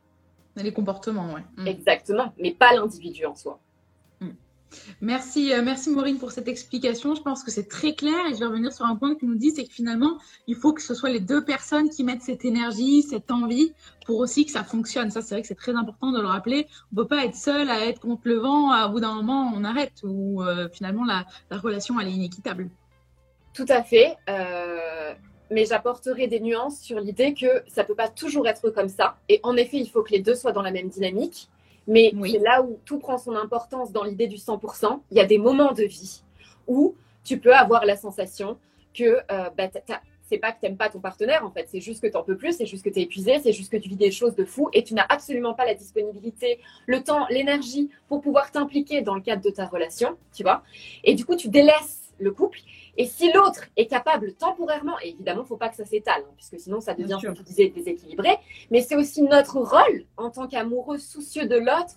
[0.55, 1.41] Les comportements, oui.
[1.57, 1.67] Mm.
[1.67, 3.59] Exactement, mais pas l'individu en soi.
[5.01, 7.15] Merci, euh, merci Maureen pour cette explication.
[7.15, 9.25] Je pense que c'est très clair et je vais revenir sur un point que tu
[9.25, 12.21] nous dis, c'est que finalement, il faut que ce soit les deux personnes qui mettent
[12.21, 13.73] cette énergie, cette envie
[14.05, 15.11] pour aussi que ça fonctionne.
[15.11, 16.67] Ça, c'est vrai que c'est très important de le rappeler.
[16.91, 18.85] On peut pas être seul à être contre le vent.
[18.85, 21.25] Au bout d'un moment, on arrête ou euh, finalement la,
[21.57, 22.69] relation elle est inéquitable.
[23.53, 24.15] Tout à fait.
[24.29, 25.13] Euh,
[25.51, 29.17] mais j'apporterai des nuances sur l'idée que ça peut pas toujours être comme ça.
[29.27, 31.49] Et en effet, il faut que les deux soient dans la même dynamique.
[31.87, 34.99] Mais c'est là où tout prend son importance dans l'idée du 100%.
[35.11, 36.21] Il y a des moments de vie
[36.67, 38.57] où tu peux avoir la sensation
[38.93, 39.69] que euh, bah,
[40.31, 41.67] c'est pas que tu n'aimes pas ton partenaire, en fait.
[41.69, 43.71] C'est juste que tu n'en peux plus, c'est juste que tu es épuisé, c'est juste
[43.71, 47.03] que tu vis des choses de fou et tu n'as absolument pas la disponibilité, le
[47.03, 50.63] temps, l'énergie pour pouvoir t'impliquer dans le cadre de ta relation, tu vois.
[51.03, 52.59] Et du coup, tu délaisses le couple
[52.97, 56.23] et si l'autre est capable temporairement, et évidemment, il ne faut pas que ça s'étale,
[56.25, 58.37] hein, puisque sinon ça devient, comme tu disais, déséquilibré,
[58.69, 61.95] mais c'est aussi notre rôle en tant qu'amoureux soucieux de l'autre,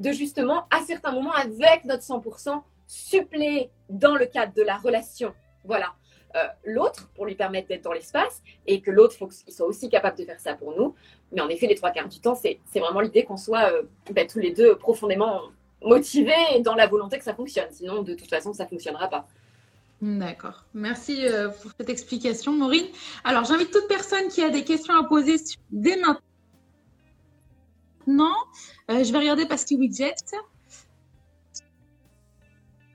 [0.00, 5.32] de justement, à certains moments, avec notre 100%, suppléer dans le cadre de la relation,
[5.64, 5.94] voilà,
[6.36, 9.88] euh, l'autre pour lui permettre d'être dans l'espace, et que l'autre, faut qu'il soit aussi
[9.88, 10.94] capable de faire ça pour nous.
[11.32, 14.26] Mais en effet, les trois quarts du temps, c'est vraiment l'idée qu'on soit euh, ben,
[14.26, 15.42] tous les deux profondément
[15.82, 17.70] motivés et dans la volonté que ça fonctionne.
[17.70, 19.26] Sinon, de toute façon, ça ne fonctionnera pas.
[20.04, 20.66] D'accord.
[20.74, 22.84] Merci euh, pour cette explication, Maureen.
[23.24, 25.36] Alors, j'invite toute personne qui a des questions à poser
[25.70, 26.20] dès maintenant.
[28.90, 30.14] Euh, je vais regarder parce qu'il widget.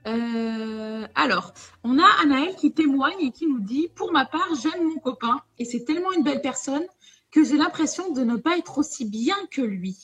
[0.06, 4.84] Euh, alors, on a Anaël qui témoigne et qui nous dit Pour ma part, j'aime
[4.84, 6.86] mon copain et c'est tellement une belle personne
[7.32, 9.98] que j'ai l'impression de ne pas être aussi bien que lui.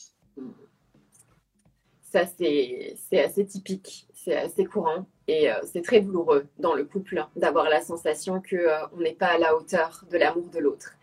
[2.03, 5.07] Ça, c'est assez typique, c'est assez courant.
[5.29, 9.29] Et euh, c'est très douloureux dans le couple d'avoir la sensation qu'on euh, n'est pas
[9.29, 10.95] à la hauteur de l'amour de l'autre.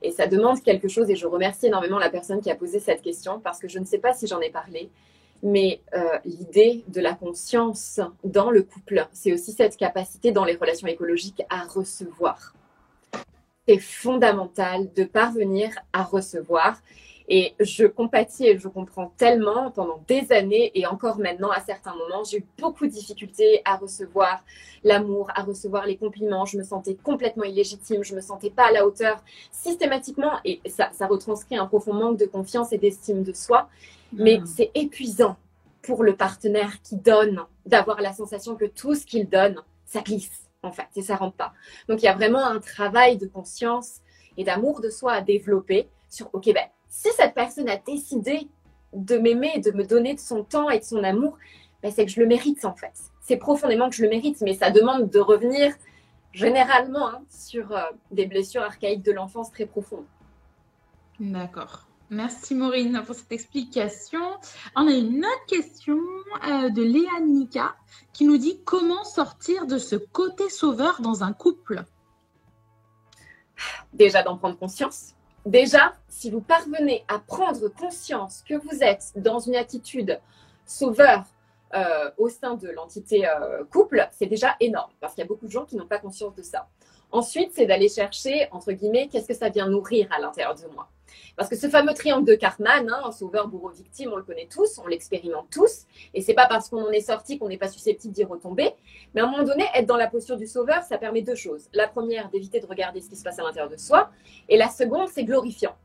[0.00, 3.02] Et ça demande quelque chose, et je remercie énormément la personne qui a posé cette
[3.02, 4.90] question, parce que je ne sais pas si j'en ai parlé,
[5.42, 10.54] mais euh, l'idée de la conscience dans le couple, c'est aussi cette capacité dans les
[10.54, 12.54] relations écologiques à recevoir.
[13.66, 16.80] C'est fondamental de parvenir à recevoir
[17.28, 21.94] et je compatis et je comprends tellement pendant des années et encore maintenant à certains
[21.94, 24.42] moments, j'ai eu beaucoup de difficultés à recevoir
[24.82, 26.46] l'amour, à recevoir les compliments.
[26.46, 30.88] Je me sentais complètement illégitime, je me sentais pas à la hauteur systématiquement et ça,
[30.92, 33.68] ça retranscrit un profond manque de confiance et d'estime de soi.
[34.12, 34.46] Mais hmm.
[34.46, 35.36] c'est épuisant
[35.82, 40.48] pour le partenaire qui donne d'avoir la sensation que tout ce qu'il donne, ça glisse
[40.62, 41.52] en fait et ça rentre pas.
[41.88, 44.00] Donc il y a vraiment un travail de conscience
[44.38, 48.48] et d'amour de soi à développer sur ok ben si cette personne a décidé
[48.92, 51.36] de m'aimer, de me donner de son temps et de son amour,
[51.82, 52.92] ben, c'est que je le mérite en fait.
[53.20, 55.74] C'est profondément que je le mérite, mais ça demande de revenir
[56.32, 60.06] généralement hein, sur euh, des blessures archaïques de l'enfance très profondes.
[61.20, 61.86] D'accord.
[62.10, 64.22] Merci Maureen pour cette explication.
[64.74, 65.98] On a une autre question
[66.48, 67.76] euh, de Léa Nika
[68.14, 71.84] qui nous dit comment sortir de ce côté sauveur dans un couple?
[73.92, 75.14] Déjà d'en prendre conscience
[75.48, 80.20] Déjà, si vous parvenez à prendre conscience que vous êtes dans une attitude
[80.66, 81.24] sauveur
[81.74, 85.46] euh, au sein de l'entité euh, couple, c'est déjà énorme parce qu'il y a beaucoup
[85.46, 86.68] de gens qui n'ont pas conscience de ça.
[87.12, 90.90] Ensuite, c'est d'aller chercher, entre guillemets, qu'est-ce que ça vient nourrir à l'intérieur de moi.
[91.36, 94.78] Parce que ce fameux triangle de Cartman, hein, sauveur, bourreau, victime, on le connaît tous,
[94.78, 95.86] on l'expérimente tous.
[96.14, 98.72] Et c'est pas parce qu'on en est sorti qu'on n'est pas susceptible d'y retomber.
[99.14, 101.68] Mais à un moment donné, être dans la posture du sauveur, ça permet deux choses.
[101.72, 104.10] La première, d'éviter de regarder ce qui se passe à l'intérieur de soi.
[104.48, 105.76] Et la seconde, c'est glorifiant.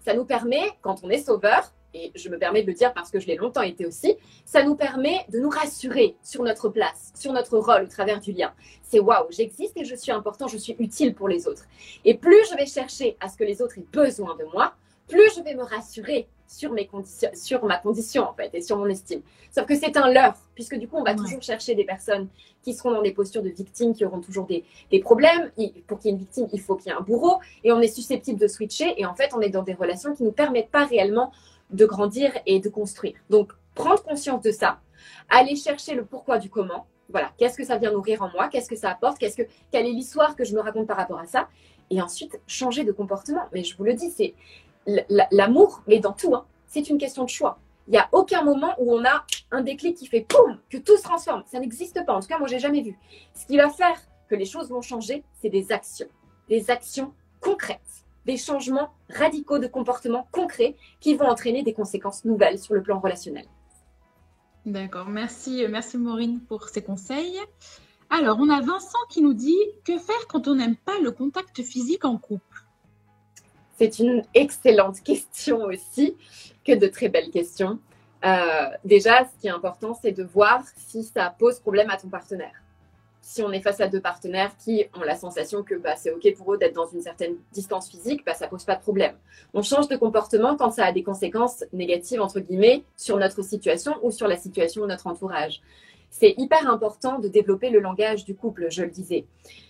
[0.00, 3.10] Ça nous permet, quand on est sauveur, et je me permets de le dire parce
[3.10, 7.12] que je l'ai longtemps été aussi, ça nous permet de nous rassurer sur notre place,
[7.14, 8.52] sur notre rôle au travers du lien.
[8.82, 11.66] C'est waouh, j'existe et je suis important, je suis utile pour les autres.
[12.04, 14.74] Et plus je vais chercher à ce que les autres aient besoin de moi,
[15.08, 18.76] plus je vais me rassurer sur, mes conditions, sur ma condition en fait et sur
[18.76, 19.20] mon estime.
[19.50, 22.28] Sauf que c'est un leurre, puisque du coup on va toujours chercher des personnes
[22.62, 25.50] qui seront dans des postures de victimes, qui auront toujours des, des problèmes.
[25.86, 27.80] pour qu'il y ait une victime, il faut qu'il y ait un bourreau et on
[27.80, 30.34] est susceptible de switcher et en fait on est dans des relations qui ne nous
[30.34, 31.32] permettent pas réellement
[31.70, 33.14] de grandir et de construire.
[33.30, 34.80] Donc, prendre conscience de ça,
[35.28, 36.86] aller chercher le pourquoi du comment.
[37.10, 39.86] Voilà, qu'est-ce que ça vient nourrir en moi Qu'est-ce que ça apporte Qu'est-ce que quelle
[39.86, 41.48] est l'histoire que je me raconte par rapport à ça
[41.90, 43.44] Et ensuite, changer de comportement.
[43.52, 44.34] Mais je vous le dis, c'est
[45.30, 46.34] l'amour, mais dans tout.
[46.34, 46.44] Hein.
[46.66, 47.58] c'est une question de choix.
[47.86, 50.98] Il n'y a aucun moment où on a un déclic qui fait poum, que tout
[50.98, 51.42] se transforme.
[51.46, 52.12] Ça n'existe pas.
[52.12, 52.98] En tout cas, moi, j'ai jamais vu.
[53.34, 53.96] Ce qui va faire
[54.28, 56.08] que les choses vont changer, c'est des actions.
[56.50, 57.80] Des actions concrètes.
[58.28, 63.00] Des changements radicaux de comportement concrets qui vont entraîner des conséquences nouvelles sur le plan
[63.00, 63.46] relationnel.
[64.66, 65.08] D'accord.
[65.08, 67.40] Merci, merci Maureen pour ces conseils.
[68.10, 71.62] Alors, on a Vincent qui nous dit que faire quand on n'aime pas le contact
[71.62, 72.66] physique en couple?
[73.78, 76.14] C'est une excellente question aussi,
[76.66, 77.78] que de très belles questions.
[78.26, 82.08] Euh, déjà, ce qui est important, c'est de voir si ça pose problème à ton
[82.08, 82.62] partenaire
[83.28, 86.26] si on est face à deux partenaires qui ont la sensation que bah, c'est OK
[86.34, 89.12] pour eux d'être dans une certaine distance physique, bah, ça pose pas de problème.
[89.52, 93.96] On change de comportement quand ça a des conséquences négatives, entre guillemets, sur notre situation
[94.02, 95.60] ou sur la situation de notre entourage.
[96.08, 99.26] C'est hyper important de développer le langage du couple, je le disais.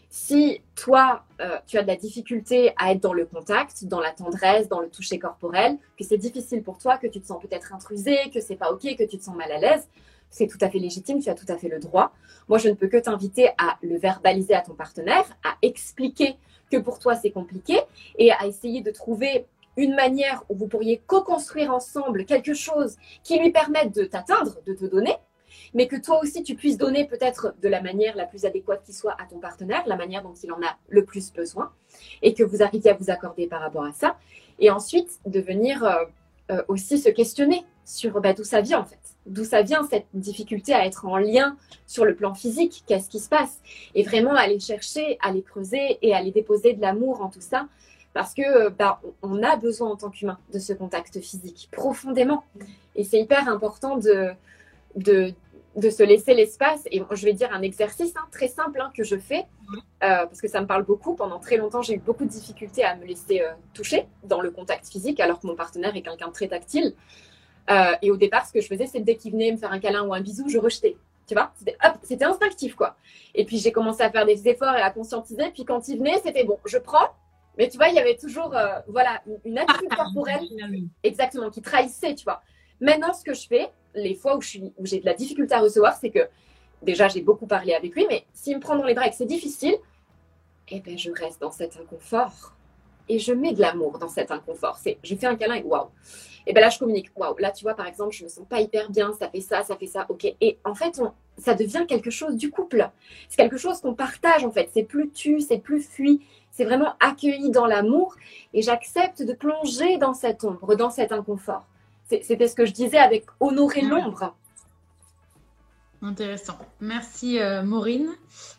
[0.08, 4.12] Si toi, euh, tu as de la difficulté à être dans le contact, dans la
[4.12, 7.74] tendresse, dans le toucher corporel, que c'est difficile pour toi, que tu te sens peut-être
[7.74, 9.88] intrusé, que c'est pas OK, que tu te sens mal à l'aise,
[10.30, 12.12] c'est tout à fait légitime, tu as tout à fait le droit.
[12.48, 16.36] Moi, je ne peux que t'inviter à le verbaliser à ton partenaire, à expliquer
[16.70, 17.80] que pour toi c'est compliqué
[18.18, 23.38] et à essayer de trouver une manière où vous pourriez co-construire ensemble quelque chose qui
[23.38, 25.14] lui permette de t'atteindre, de te donner,
[25.72, 28.92] mais que toi aussi tu puisses donner peut-être de la manière la plus adéquate qui
[28.92, 31.72] soit à ton partenaire, la manière dont il en a le plus besoin,
[32.22, 34.16] et que vous arriviez à vous accorder par rapport à ça.
[34.58, 36.04] Et ensuite, de venir euh,
[36.50, 40.06] euh, aussi se questionner sur bah, d'où ça vient en fait d'où ça vient cette
[40.14, 43.60] difficulté à être en lien sur le plan physique, qu'est-ce qui se passe,
[43.94, 47.68] et vraiment aller chercher, aller creuser et aller déposer de l'amour en tout ça,
[48.14, 52.44] parce que bah, on a besoin en tant qu'humain de ce contact physique profondément,
[52.96, 54.30] et c'est hyper important de,
[54.96, 55.32] de,
[55.76, 56.82] de se laisser l'espace.
[56.90, 59.44] Et je vais dire un exercice hein, très simple hein, que je fais,
[60.02, 61.14] euh, parce que ça me parle beaucoup.
[61.14, 64.50] Pendant très longtemps, j'ai eu beaucoup de difficultés à me laisser euh, toucher dans le
[64.50, 66.94] contact physique, alors que mon partenaire est quelqu'un de très tactile.
[67.70, 69.78] Euh, et au départ, ce que je faisais, c'est dès qu'il venait me faire un
[69.78, 70.96] câlin ou un bisou, je rejetais.
[71.26, 71.52] Tu vois,
[72.02, 72.96] c'était instinctif, quoi.
[73.34, 75.50] Et puis, j'ai commencé à faire des efforts et à conscientiser.
[75.52, 77.08] Puis, quand il venait, c'était bon, je prends.
[77.58, 80.48] Mais tu vois, il y avait toujours, euh, voilà, une attitude corporelle,
[81.02, 82.40] exactement, qui trahissait, tu vois.
[82.80, 86.10] Maintenant, ce que je fais, les fois où j'ai de la difficulté à recevoir, c'est
[86.10, 86.28] que
[86.82, 89.16] déjà, j'ai beaucoup parlé avec lui, mais s'il me prend dans les bras et que
[89.16, 89.74] c'est difficile,
[90.68, 92.54] eh ben, je reste dans cet inconfort.
[93.08, 94.78] Et je mets de l'amour dans cet inconfort.
[94.78, 95.88] C'est, je fais un câlin et waouh
[96.48, 97.10] et ben là, je communique.
[97.14, 99.62] Waouh, là, tu vois, par exemple, je me sens pas hyper bien, ça fait ça,
[99.62, 100.24] ça fait ça, ok.
[100.40, 100.98] Et en fait,
[101.36, 102.90] ça devient quelque chose du couple.
[103.28, 104.70] C'est quelque chose qu'on partage, en fait.
[104.72, 106.22] C'est plus tu, c'est plus fuit.
[106.50, 108.14] C'est vraiment accueilli dans l'amour.
[108.54, 111.66] Et j'accepte de plonger dans cette ombre, dans cet inconfort.
[112.08, 114.34] C'était ce que je disais avec honorer l'ombre.
[116.00, 116.56] Intéressant.
[116.80, 118.08] Merci euh, Maureen.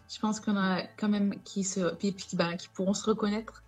[0.08, 2.38] Je pense qu'on a quand même qui, se, qui, qui
[2.76, 3.64] pourront se reconnaître.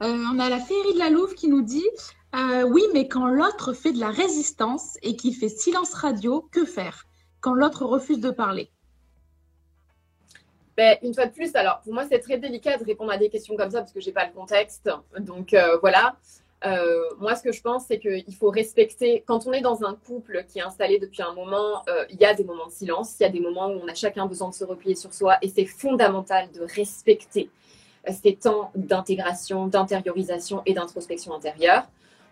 [0.00, 1.86] Euh, on a la féerie de la Louve qui nous dit
[2.34, 6.64] euh, oui, mais quand l'autre fait de la résistance et qu'il fait silence radio, que
[6.64, 7.06] faire?
[7.40, 8.70] Quand l'autre refuse de parler?
[10.76, 13.28] Ben, une fois de plus, alors pour moi c'est très délicat de répondre à des
[13.28, 14.88] questions comme ça parce que j'ai pas le contexte.
[15.18, 16.16] Donc euh, voilà.
[17.20, 19.22] Moi, ce que je pense, c'est qu'il faut respecter.
[19.26, 22.34] Quand on est dans un couple qui est installé depuis un moment, il y a
[22.34, 24.54] des moments de silence, il y a des moments où on a chacun besoin de
[24.54, 27.48] se replier sur soi, et c'est fondamental de respecter
[28.12, 31.84] ces temps d'intégration, d'intériorisation et d'introspection intérieure.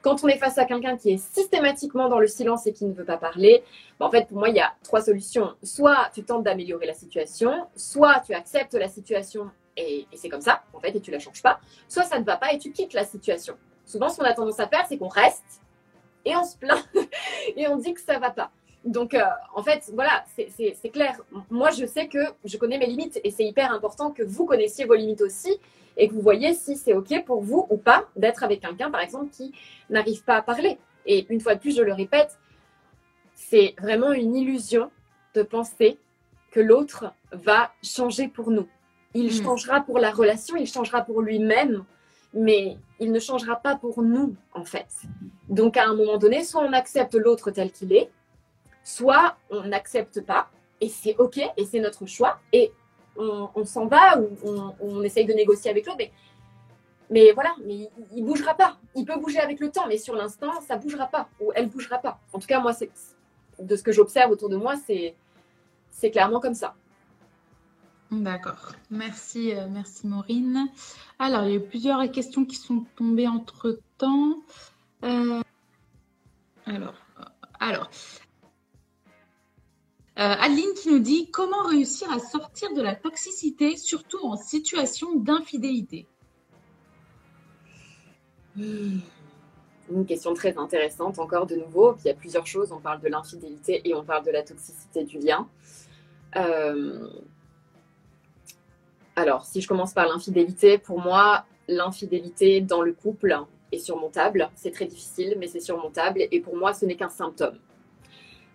[0.02, 2.92] Quand on est face à quelqu'un qui est systématiquement dans le silence et qui ne
[2.92, 3.64] veut pas parler,
[3.98, 5.54] bah, en fait, pour moi, il y a trois solutions.
[5.62, 10.62] Soit tu tentes d'améliorer la situation, soit tu acceptes la situation et, c'est comme ça,
[10.72, 11.60] en fait, et tu la changes pas.
[11.88, 13.56] Soit ça ne va pas et tu quittes la situation.
[13.84, 15.60] Souvent, ce qu'on a tendance à faire, c'est qu'on reste
[16.24, 16.84] et on se plaint
[17.56, 18.50] et on dit que ça va pas.
[18.86, 21.20] Donc, euh, en fait, voilà, c'est clair.
[21.50, 24.84] Moi, je sais que je connais mes limites et c'est hyper important que vous connaissiez
[24.84, 25.50] vos limites aussi
[25.96, 29.00] et que vous voyez si c'est OK pour vous ou pas d'être avec quelqu'un, par
[29.00, 29.52] exemple, qui
[29.90, 30.78] n'arrive pas à parler.
[31.04, 32.38] Et une fois de plus, je le répète,
[33.34, 34.90] c'est vraiment une illusion
[35.34, 35.98] de penser
[36.52, 38.68] que l'autre va changer pour nous.
[39.14, 39.42] Il hmm.
[39.42, 41.84] changera pour la relation, il changera pour lui-même,
[42.34, 44.86] mais il ne changera pas pour nous, en fait.
[45.48, 48.10] Donc, à un moment donné, soit on accepte l'autre tel qu'il est,
[48.86, 50.48] soit on n'accepte pas,
[50.80, 52.72] et c'est OK, et c'est notre choix, et
[53.16, 54.28] on, s'en va ou
[54.80, 56.04] on, essaye de négocier avec l'autre.
[57.10, 58.78] Mais, voilà, mais il, ne bougera pas.
[58.94, 61.98] Il peut bouger avec le temps, mais sur l'instant, ça bougera pas ou elle bougera
[61.98, 62.20] pas.
[62.32, 62.90] En tout cas, moi, c'est
[63.58, 66.74] de ce que j'observe autour de moi, c'est clairement comme ça.
[68.10, 68.72] D'accord.
[68.90, 70.68] Merci, euh, merci Maureen.
[71.18, 74.38] Alors, il y a eu plusieurs questions qui sont tombées entre temps.
[75.02, 75.42] Euh,
[76.66, 76.94] alors,
[77.58, 77.90] alors,
[80.18, 85.14] euh, Aline qui nous dit comment réussir à sortir de la toxicité, surtout en situation
[85.16, 86.06] d'infidélité.
[88.56, 89.00] Hmm.
[89.90, 91.94] une question très intéressante encore de nouveau.
[91.98, 92.72] il y a plusieurs choses.
[92.72, 95.46] On parle de l'infidélité et on parle de la toxicité du lien.
[96.36, 97.08] Euh,
[99.14, 103.38] alors, si je commence par l'infidélité, pour moi, l'infidélité dans le couple
[103.72, 104.50] est surmontable.
[104.54, 106.20] C'est très difficile, mais c'est surmontable.
[106.30, 107.58] Et pour moi, ce n'est qu'un symptôme.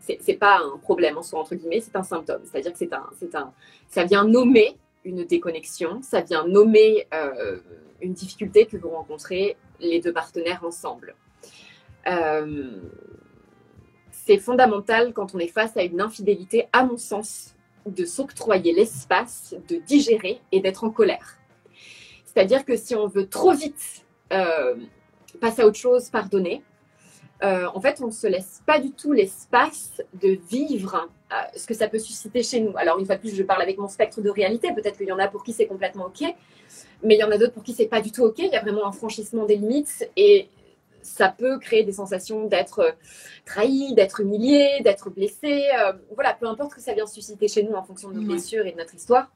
[0.01, 2.41] C'est pas un problème en soi, entre guillemets, c'est un symptôme.
[2.43, 3.53] C'est-à-dire que c'est un, un,
[3.87, 7.59] ça vient nommer une déconnexion, ça vient nommer euh,
[8.01, 11.15] une difficulté que vous rencontrez les deux partenaires ensemble.
[12.07, 12.81] Euh,
[14.11, 19.55] c'est fondamental quand on est face à une infidélité, à mon sens, de s'octroyer l'espace
[19.67, 21.37] de digérer et d'être en colère.
[22.25, 24.75] C'est-à-dire que si on veut trop vite euh,
[25.39, 26.63] passer à autre chose, pardonner,
[27.43, 31.09] euh, en fait, on ne se laisse pas du tout l'espace de vivre
[31.55, 32.73] ce que ça peut susciter chez nous.
[32.75, 34.73] Alors, une fois de plus, je parle avec mon spectre de réalité.
[34.73, 36.21] Peut-être qu'il y en a pour qui c'est complètement OK,
[37.03, 38.39] mais il y en a d'autres pour qui c'est pas du tout OK.
[38.39, 40.49] Il y a vraiment un franchissement des limites et
[41.01, 42.91] ça peut créer des sensations d'être euh,
[43.45, 45.67] trahi, d'être humilié, d'être blessé.
[45.79, 48.23] Euh, voilà, peu importe ce que ça vient susciter chez nous en fonction de nos
[48.23, 49.31] blessures et de notre histoire.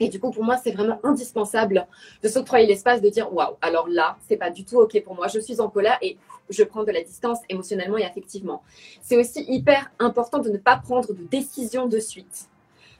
[0.00, 1.86] Et du coup, pour moi, c'est vraiment indispensable
[2.22, 5.28] de s'octroyer l'espace de dire waouh, alors là, c'est pas du tout OK pour moi.
[5.28, 6.16] Je suis en colère et
[6.50, 8.62] je prends de la distance émotionnellement et affectivement.
[9.00, 12.48] C'est aussi hyper important de ne pas prendre de décision de suite,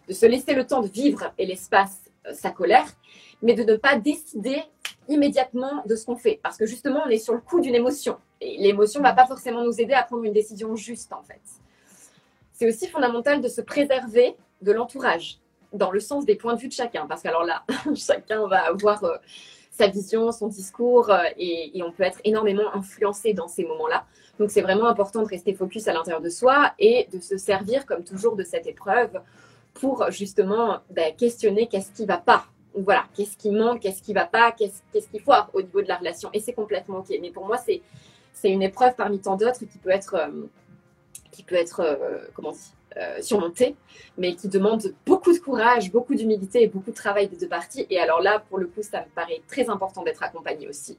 [0.08, 2.86] de se laisser le temps de vivre et l'espace euh, sa colère,
[3.42, 4.62] mais de ne pas décider
[5.08, 6.40] immédiatement de ce qu'on fait.
[6.42, 8.16] Parce que justement, on est sur le coup d'une émotion.
[8.40, 11.40] Et l'émotion ne va pas forcément nous aider à prendre une décision juste, en fait.
[12.52, 15.38] C'est aussi fondamental de se préserver de l'entourage,
[15.74, 17.06] dans le sens des points de vue de chacun.
[17.06, 17.64] Parce qu'alors là,
[17.94, 19.16] chacun va avoir euh,
[19.70, 24.06] sa vision, son discours, euh, et, on peut être énormément influencé dans ces moments-là.
[24.38, 27.86] Donc c'est vraiment important de rester focus à l'intérieur de soi et de se servir,
[27.86, 29.20] comme toujours, de cette épreuve
[29.74, 32.46] pour justement ben, questionner qu'est-ce qui ne va pas
[32.76, 35.96] voilà, qu'est-ce qui manque, qu'est-ce qui va pas, qu'est-ce qu'il faut au niveau de la
[35.96, 36.28] relation.
[36.32, 37.16] Et c'est complètement OK.
[37.22, 40.48] Mais pour moi, c'est une épreuve parmi tant d'autres qui peut être, euh,
[41.30, 41.96] qui peut être
[42.34, 42.52] comment
[42.96, 43.74] euh, surmontée,
[44.18, 47.86] mais qui demande beaucoup de courage, beaucoup d'humilité et beaucoup de travail des deux parties.
[47.90, 50.98] Et alors là, pour le coup, ça me paraît très important d'être accompagné aussi.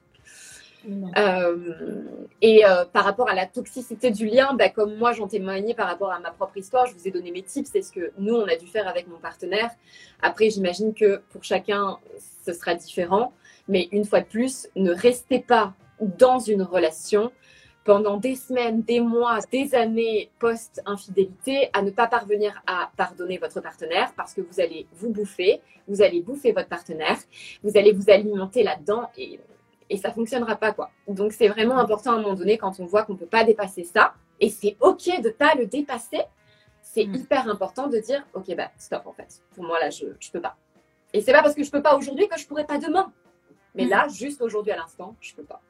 [1.17, 2.03] Euh,
[2.41, 5.87] et euh, par rapport à la toxicité du lien, bah, comme moi j'en témoignais par
[5.87, 8.35] rapport à ma propre histoire, je vous ai donné mes tips, c'est ce que nous
[8.35, 9.71] on a dû faire avec mon partenaire.
[10.21, 11.97] Après, j'imagine que pour chacun
[12.45, 13.33] ce sera différent,
[13.67, 17.31] mais une fois de plus, ne restez pas dans une relation
[17.85, 23.61] pendant des semaines, des mois, des années post-infidélité à ne pas parvenir à pardonner votre
[23.61, 27.17] partenaire parce que vous allez vous bouffer, vous allez bouffer votre partenaire,
[27.63, 29.39] vous allez vous alimenter là-dedans et
[29.87, 30.89] et ça fonctionnera pas quoi.
[31.07, 33.83] Donc c'est vraiment important à un moment donné quand on voit qu'on peut pas dépasser
[33.83, 36.21] ça et c'est ok de pas le dépasser.
[36.81, 37.13] C'est mm.
[37.13, 39.43] hyper important de dire ok bah stop en fait.
[39.53, 40.57] Pour moi là je je peux pas.
[41.13, 43.13] Et c'est pas parce que je peux pas aujourd'hui que je pourrais pas demain.
[43.75, 43.89] Mais mm.
[43.89, 45.61] là juste aujourd'hui à l'instant je peux pas.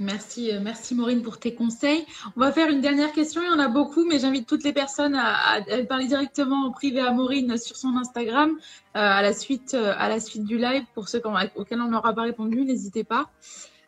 [0.00, 2.04] Merci, euh, merci Maureen pour tes conseils.
[2.36, 3.42] On va faire une dernière question.
[3.42, 7.00] Il y en a beaucoup, mais j'invite toutes les personnes à, parler directement en privé
[7.00, 8.54] à Maureen sur son Instagram euh,
[8.94, 10.84] à, la suite, euh, à la suite du live.
[10.94, 11.22] Pour ceux
[11.54, 13.30] auxquels on n'aura pas répondu, n'hésitez pas.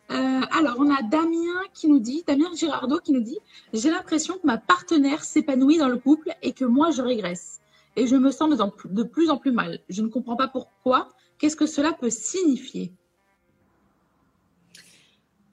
[0.09, 3.39] alors, on a Damien qui nous dit, Damien Girardot qui nous dit,
[3.73, 7.59] j'ai l'impression que ma partenaire s'épanouit dans le couple et que moi je régresse.
[7.97, 8.49] Et je me sens
[8.85, 9.79] de plus en plus mal.
[9.89, 11.09] Je ne comprends pas pourquoi.
[11.37, 12.93] Qu'est-ce que cela peut signifier?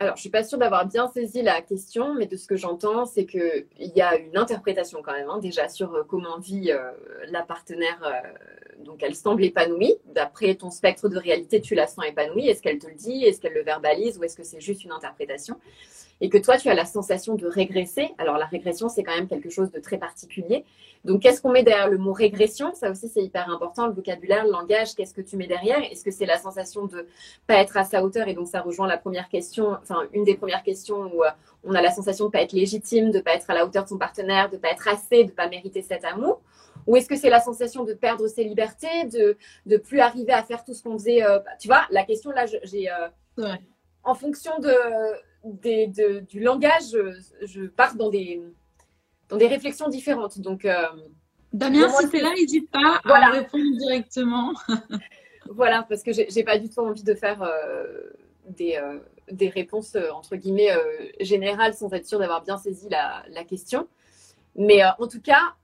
[0.00, 3.06] Alors, je suis pas sûre d'avoir bien saisi la question, mais de ce que j'entends,
[3.06, 6.90] c'est qu'il y a une interprétation quand même, hein, déjà sur euh, comment vit euh,
[7.28, 8.02] la partenaire.
[8.02, 9.94] Euh, donc, elle semble épanouie.
[10.06, 12.48] D'après ton spectre de réalité, tu la sens épanouie.
[12.48, 13.24] Est-ce qu'elle te le dit?
[13.24, 14.18] Est-ce qu'elle le verbalise?
[14.18, 15.60] Ou est-ce que c'est juste une interprétation?
[16.20, 18.10] Et que toi, tu as la sensation de régresser.
[18.18, 20.64] Alors, la régression, c'est quand même quelque chose de très particulier.
[21.04, 22.72] Donc, qu'est-ce qu'on met derrière le mot régression?
[22.74, 23.86] Ça aussi, c'est hyper important.
[23.86, 25.78] Le vocabulaire, le langage, qu'est-ce que tu mets derrière?
[25.90, 27.06] Est-ce que c'est la sensation de
[27.46, 28.28] pas être à sa hauteur?
[28.28, 31.30] Et donc, ça rejoint la première question, enfin, une des premières questions où euh,
[31.64, 33.88] on a la sensation de pas être légitime, de pas être à la hauteur de
[33.88, 36.40] son partenaire, de pas être assez, de pas mériter cet amour
[36.86, 39.36] ou est-ce que c'est la sensation de perdre ses libertés, de
[39.66, 42.44] ne plus arriver à faire tout ce qu'on faisait euh, Tu vois, la question là,
[42.46, 43.54] j'ai euh,
[44.02, 44.74] en fonction de
[45.44, 46.96] du langage,
[47.42, 48.42] je, pars dans des,
[49.28, 50.40] dans des réflexions différentes.
[50.40, 50.86] Donc, euh,
[51.52, 54.52] Damien, si tu là, n'hésite pas à répondre directement.
[55.50, 57.84] voilà, parce que j'ai pas du tout envie de faire euh,
[58.48, 58.98] des, euh,
[59.30, 60.70] des réponses entre guillemets
[61.20, 63.86] générales sans être sûr d'avoir bien saisi la, la question.
[64.56, 65.54] Mais en tout cas,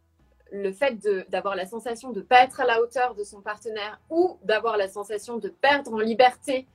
[0.53, 4.01] le fait d'avoir la sensation de ne pas être à la hauteur de son partenaire
[4.11, 6.67] ou d'avoir la sensation de perdre en liberté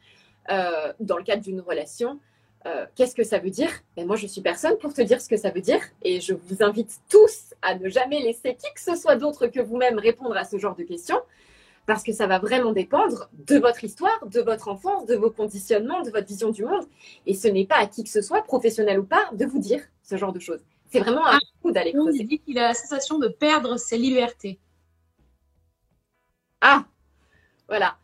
[0.47, 2.19] dans le cadre d'une relation,
[2.65, 3.69] euh, qu'est-ce que ça veut dire?
[3.95, 5.81] Ben, Moi, je suis personne pour te dire ce que ça veut dire.
[6.03, 9.59] Et je vous invite tous à ne jamais laisser qui que ce soit d'autre que
[9.59, 11.21] vous-même répondre à ce genre de questions.
[11.85, 16.01] parce que ça va vraiment dépendre de votre histoire, de votre enfance, de vos conditionnements,
[16.01, 16.85] de votre vision du monde.
[17.27, 19.81] Et ce n'est pas à qui que ce soit, professionnel ou pas, de vous dire
[20.01, 20.61] ce genre de choses.
[20.91, 22.21] C'est vraiment à vous d'aller creuser.
[22.21, 24.59] Il dit qu'il a la sensation de perdre ses libertés.
[26.61, 26.85] Ah,
[27.67, 27.97] voilà.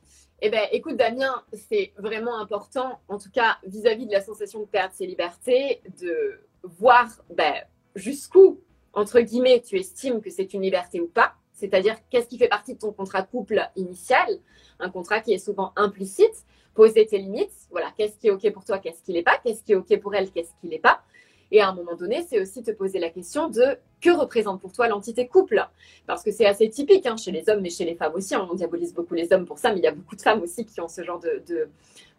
[0.43, 4.65] Eh bien, écoute, Damien, c'est vraiment important, en tout cas vis-à-vis de la sensation de
[4.65, 7.53] perdre ses libertés, de voir ben,
[7.93, 8.59] jusqu'où,
[8.93, 11.35] entre guillemets, tu estimes que c'est une liberté ou pas.
[11.53, 14.39] C'est-à-dire, qu'est-ce qui fait partie de ton contrat couple initial?
[14.79, 16.43] Un contrat qui est souvent implicite.
[16.73, 17.53] Poser tes limites.
[17.69, 19.37] Voilà, qu'est-ce qui est OK pour toi, qu'est-ce qui n'est pas?
[19.43, 21.03] Qu'est-ce qui est OK pour elle, qu'est-ce qui n'est pas?
[21.51, 24.71] Et à un moment donné, c'est aussi te poser la question de que représente pour
[24.71, 25.67] toi l'entité couple
[26.07, 28.33] Parce que c'est assez typique hein, chez les hommes, mais chez les femmes aussi.
[28.33, 28.47] Hein.
[28.49, 30.65] on diabolise beaucoup les hommes pour ça, mais il y a beaucoup de femmes aussi
[30.65, 31.43] qui ont ce genre de,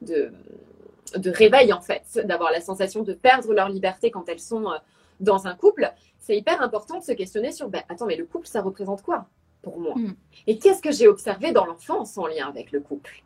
[0.02, 0.30] de,
[1.16, 4.76] de, réveil, en fait, d'avoir la sensation de perdre leur liberté quand elles sont euh,
[5.20, 5.90] dans un couple.
[6.18, 9.26] C'est hyper important de se questionner sur, ben, attends, mais le couple, ça représente quoi
[9.62, 9.94] pour moi?
[9.96, 10.14] Mm.
[10.46, 13.22] Et qu'est-ce que j'ai observé dans l'enfance en lien avec le couple?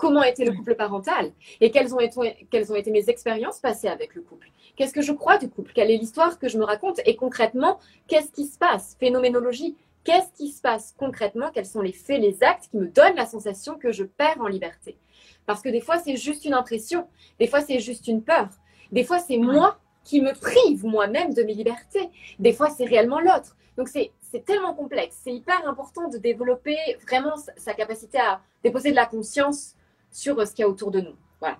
[0.00, 1.30] Comment était le couple parental
[1.60, 5.02] Et quelles ont été, quelles ont été mes expériences passées avec le couple Qu'est-ce que
[5.02, 5.72] je crois du couple?
[5.74, 7.00] Quelle est l'histoire que je me raconte?
[7.04, 7.78] Et concrètement,
[8.08, 8.96] qu'est-ce qui se passe?
[8.98, 9.76] Phénoménologie.
[10.04, 11.50] Qu'est-ce qui se passe concrètement?
[11.52, 14.46] Quels sont les faits, les actes qui me donnent la sensation que je perds en
[14.46, 14.96] liberté?
[15.44, 17.06] Parce que des fois, c'est juste une impression.
[17.38, 18.48] Des fois, c'est juste une peur.
[18.92, 22.08] Des fois, c'est moi qui me prive moi-même de mes libertés.
[22.38, 23.54] Des fois, c'est réellement l'autre.
[23.76, 25.18] Donc, c'est tellement complexe.
[25.22, 29.74] C'est hyper important de développer vraiment sa capacité à déposer de la conscience
[30.10, 31.14] sur ce qu'il y a autour de nous.
[31.40, 31.58] Voilà.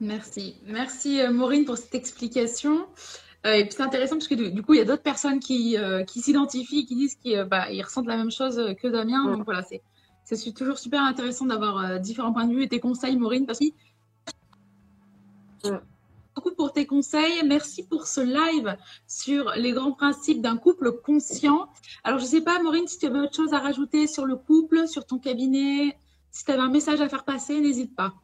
[0.00, 0.56] Merci.
[0.66, 2.86] Merci euh, Maureen pour cette explication.
[3.46, 5.76] Euh, et puis c'est intéressant parce que du, coup, il y a d'autres personnes qui,
[5.78, 9.24] euh, qui s'identifient, qui disent qu'ils bah, ils ressentent la même chose que Damien.
[9.32, 9.82] Donc voilà, c'est,
[10.24, 13.64] c'est toujours super intéressant d'avoir différents points de vue et tes conseils, Maureen, parce que
[16.34, 17.42] beaucoup pour tes conseils.
[17.46, 18.76] Merci pour ce live
[19.06, 21.68] sur les grands principes d'un couple conscient.
[22.04, 24.36] Alors, je ne sais pas, Maureen, si tu avais autre chose à rajouter sur le
[24.36, 25.96] couple, sur ton cabinet,
[26.30, 28.14] si tu avais un message à faire passer, n'hésite pas.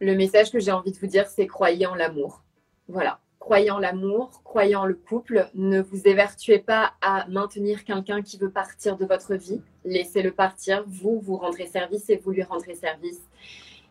[0.00, 2.42] Le message que j'ai envie de vous dire, c'est croyez en l'amour.
[2.88, 3.20] Voilà.
[3.38, 5.50] Croyez en l'amour, croyez en le couple.
[5.54, 9.60] Ne vous évertuez pas à maintenir quelqu'un qui veut partir de votre vie.
[9.84, 10.82] Laissez-le partir.
[10.86, 13.20] Vous, vous rendrez service et vous lui rendrez service.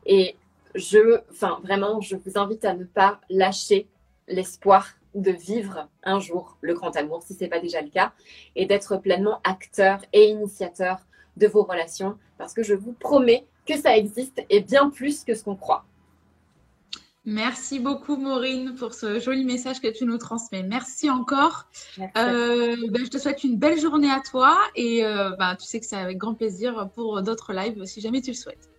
[0.06, 0.36] Et
[0.76, 3.88] je, enfin, vraiment, je vous invite à ne pas lâcher
[4.28, 8.14] l'espoir de vivre un jour le grand amour, si ce n'est pas déjà le cas,
[8.56, 10.98] et d'être pleinement acteur et initiateur
[11.38, 15.36] de vos relations, parce que je vous promets que ça existe et bien plus que
[15.36, 15.86] ce qu'on croit.
[17.26, 20.64] Merci beaucoup Maureen pour ce joli message que tu nous transmets.
[20.64, 21.68] Merci encore.
[22.18, 25.80] Euh, ben, je te souhaite une belle journée à toi et euh, ben, tu sais
[25.80, 28.70] que c'est avec grand plaisir pour d'autres lives si jamais tu le souhaites.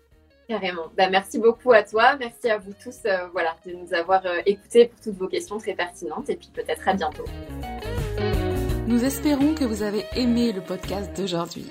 [0.47, 0.91] Carrément.
[0.95, 2.17] Ben, merci beaucoup à toi.
[2.17, 5.73] Merci à vous tous euh, voilà, de nous avoir écoutés pour toutes vos questions très
[5.73, 7.25] pertinentes et puis peut-être à bientôt.
[8.87, 11.71] Nous espérons que vous avez aimé le podcast d'aujourd'hui.